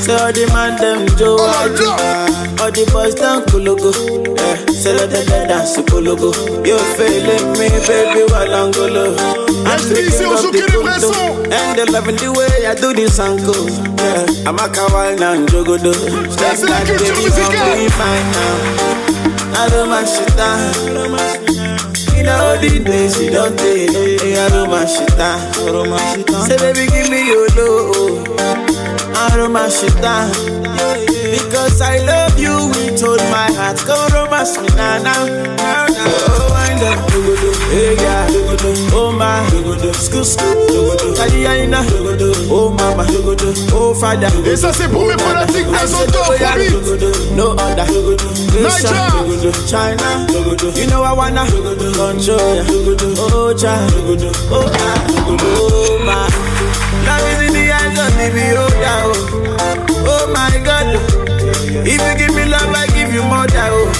Say 0.00 0.14
all 0.14 0.32
the 0.32 0.46
man 0.52 0.76
them 0.80 1.06
Joe 1.18 1.36
All 1.36 2.70
the 2.72 2.84
boys 2.92 3.14
down 3.14 3.42
kulogo. 3.46 3.92
Yeah. 4.38 4.56
Say 4.72 4.94
let 4.94 5.10
them 5.10 5.26
dance 5.48 5.76
Kologo. 5.76 6.30
You 6.66 6.78
failing 6.96 7.50
me, 7.58 7.68
baby, 7.86 8.22
while 8.30 8.54
I'm 8.54 8.70
Golo. 8.70 9.16
I'm 9.66 9.80
thinking 9.80 10.30
of 10.30 10.48
the 10.54 10.62
Kologo. 10.70 11.50
And 11.50 11.78
they 11.78 11.84
loving 11.84 12.16
the 12.16 12.30
way 12.32 12.66
I 12.66 12.74
do 12.74 12.94
this 12.94 13.18
uncle. 13.18 13.68
Yeah. 13.98 14.48
I'm 14.48 14.56
a 14.56 14.70
kawaii 14.70 15.18
now, 15.18 15.34
Jogodo. 15.46 15.92
That's 16.38 16.62
like 16.62 16.86
baby, 16.86 17.26
I'm 17.26 17.50
be 17.74 17.90
mine 17.98 18.28
now. 18.32 19.58
I 19.58 19.68
don't 19.68 19.90
mind 19.90 20.06
shit 20.06 20.30
down. 20.38 21.58
In 22.18 22.28
all 22.28 22.56
the 22.58 22.82
days, 22.84 23.16
she 23.18 23.30
don't 23.30 23.58
take. 23.58 23.90
I 23.90 24.48
don't 24.48 24.70
mind 24.70 24.88
shit 24.88 25.16
down. 25.18 25.38
Say 26.46 26.56
baby, 26.56 26.86
give 26.90 27.10
me 27.10 27.26
your 27.26 27.48
love. 27.58 27.97
I 29.48 29.50
my 29.50 29.68
shit 29.70 29.96
down 30.02 30.28
Because 31.32 31.80
I 31.80 31.96
love 32.04 32.38
you 32.38 32.68
with 32.68 33.02
all 33.02 33.16
my 33.32 33.48
heart. 33.56 33.80
Go 33.86 33.96
romance 34.12 34.60
me 34.60 34.68
now, 34.76 35.00
now, 35.00 35.24
now, 35.24 35.86
now 35.88 36.04
Oh, 36.04 36.52
wind 36.52 36.84
up, 36.84 37.08
hey, 37.72 37.96
yeah 37.96 38.28
Oh, 38.92 39.10
my, 39.10 39.40
scoot, 39.96 40.26
scoot 40.26 41.16
Kaliyaina, 41.16 41.80
oh, 42.50 42.68
mama 42.76 43.06
Oh, 43.72 43.94
father 43.94 44.28
Et 44.44 44.54
ça, 44.56 44.70
c'est 44.70 44.88
pour 44.88 45.06
mes 45.06 45.16
fanatiques 45.16 45.66
des 45.66 45.94
autophonies 45.94 47.34
No 47.34 47.52
other. 47.52 47.86
Niger! 48.52 49.52
China. 49.66 50.26
You 50.76 50.86
know 50.88 51.02
I 51.02 51.12
wanna 51.14 51.46
control 51.46 52.54
ya. 52.54 52.64
Oh, 53.32 53.54
child 53.56 53.92
Oh, 54.52 54.70
ah, 54.70 55.06
oh, 55.40 55.98
my 56.04 56.28
Love 57.06 57.42
is 57.42 57.48
in 57.48 57.54
the 57.54 57.67
of 57.98 58.12
the 58.16 58.30
beholder, 58.34 58.98
oh. 59.04 59.14
Oh, 60.10 60.24
my 60.32 60.54
God. 60.64 60.88
If 61.86 62.00
you 62.00 62.14
give 62.18 62.34
me 62.34 62.44
love, 62.46 62.72
I 62.74 62.86
give 62.96 63.12
you 63.12 63.22
more, 63.24 63.46
than, 63.46 63.70
oh. 63.72 63.92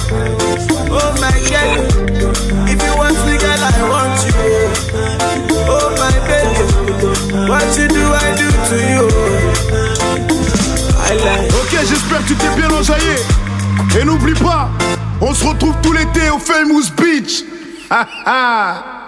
Oh, 0.91 1.11
my 1.21 1.31
God 1.51 1.85
If 2.67 2.81
you 2.81 2.93
want 2.97 3.17
me, 3.25 3.37
girl, 3.37 3.61
I 3.61 3.77
want 3.89 4.19
you, 4.25 4.33
oh 4.33 5.69
Oh, 5.71 5.89
my 6.01 6.15
baby. 6.27 6.65
What 7.49 7.77
you 7.77 7.87
do, 7.87 8.03
I 8.09 8.35
do 8.35 8.47
to 8.69 8.77
you. 8.89 9.05
I 10.97 11.13
like 11.15 11.53
Ok, 11.53 11.73
j'espère 11.87 12.19
que 12.23 12.27
tu 12.27 12.35
t'es 12.35 12.49
bien 12.55 12.69
enjaillé. 12.71 13.15
Et 13.99 14.03
n'oublie 14.03 14.33
pas, 14.33 14.69
on 15.21 15.33
se 15.33 15.45
retrouve 15.45 15.75
tout 15.81 15.93
l'été 15.93 16.29
au 16.29 16.39
Famous 16.39 16.89
Beach. 16.97 17.43
Ha 17.89 18.07
ha 18.25 18.98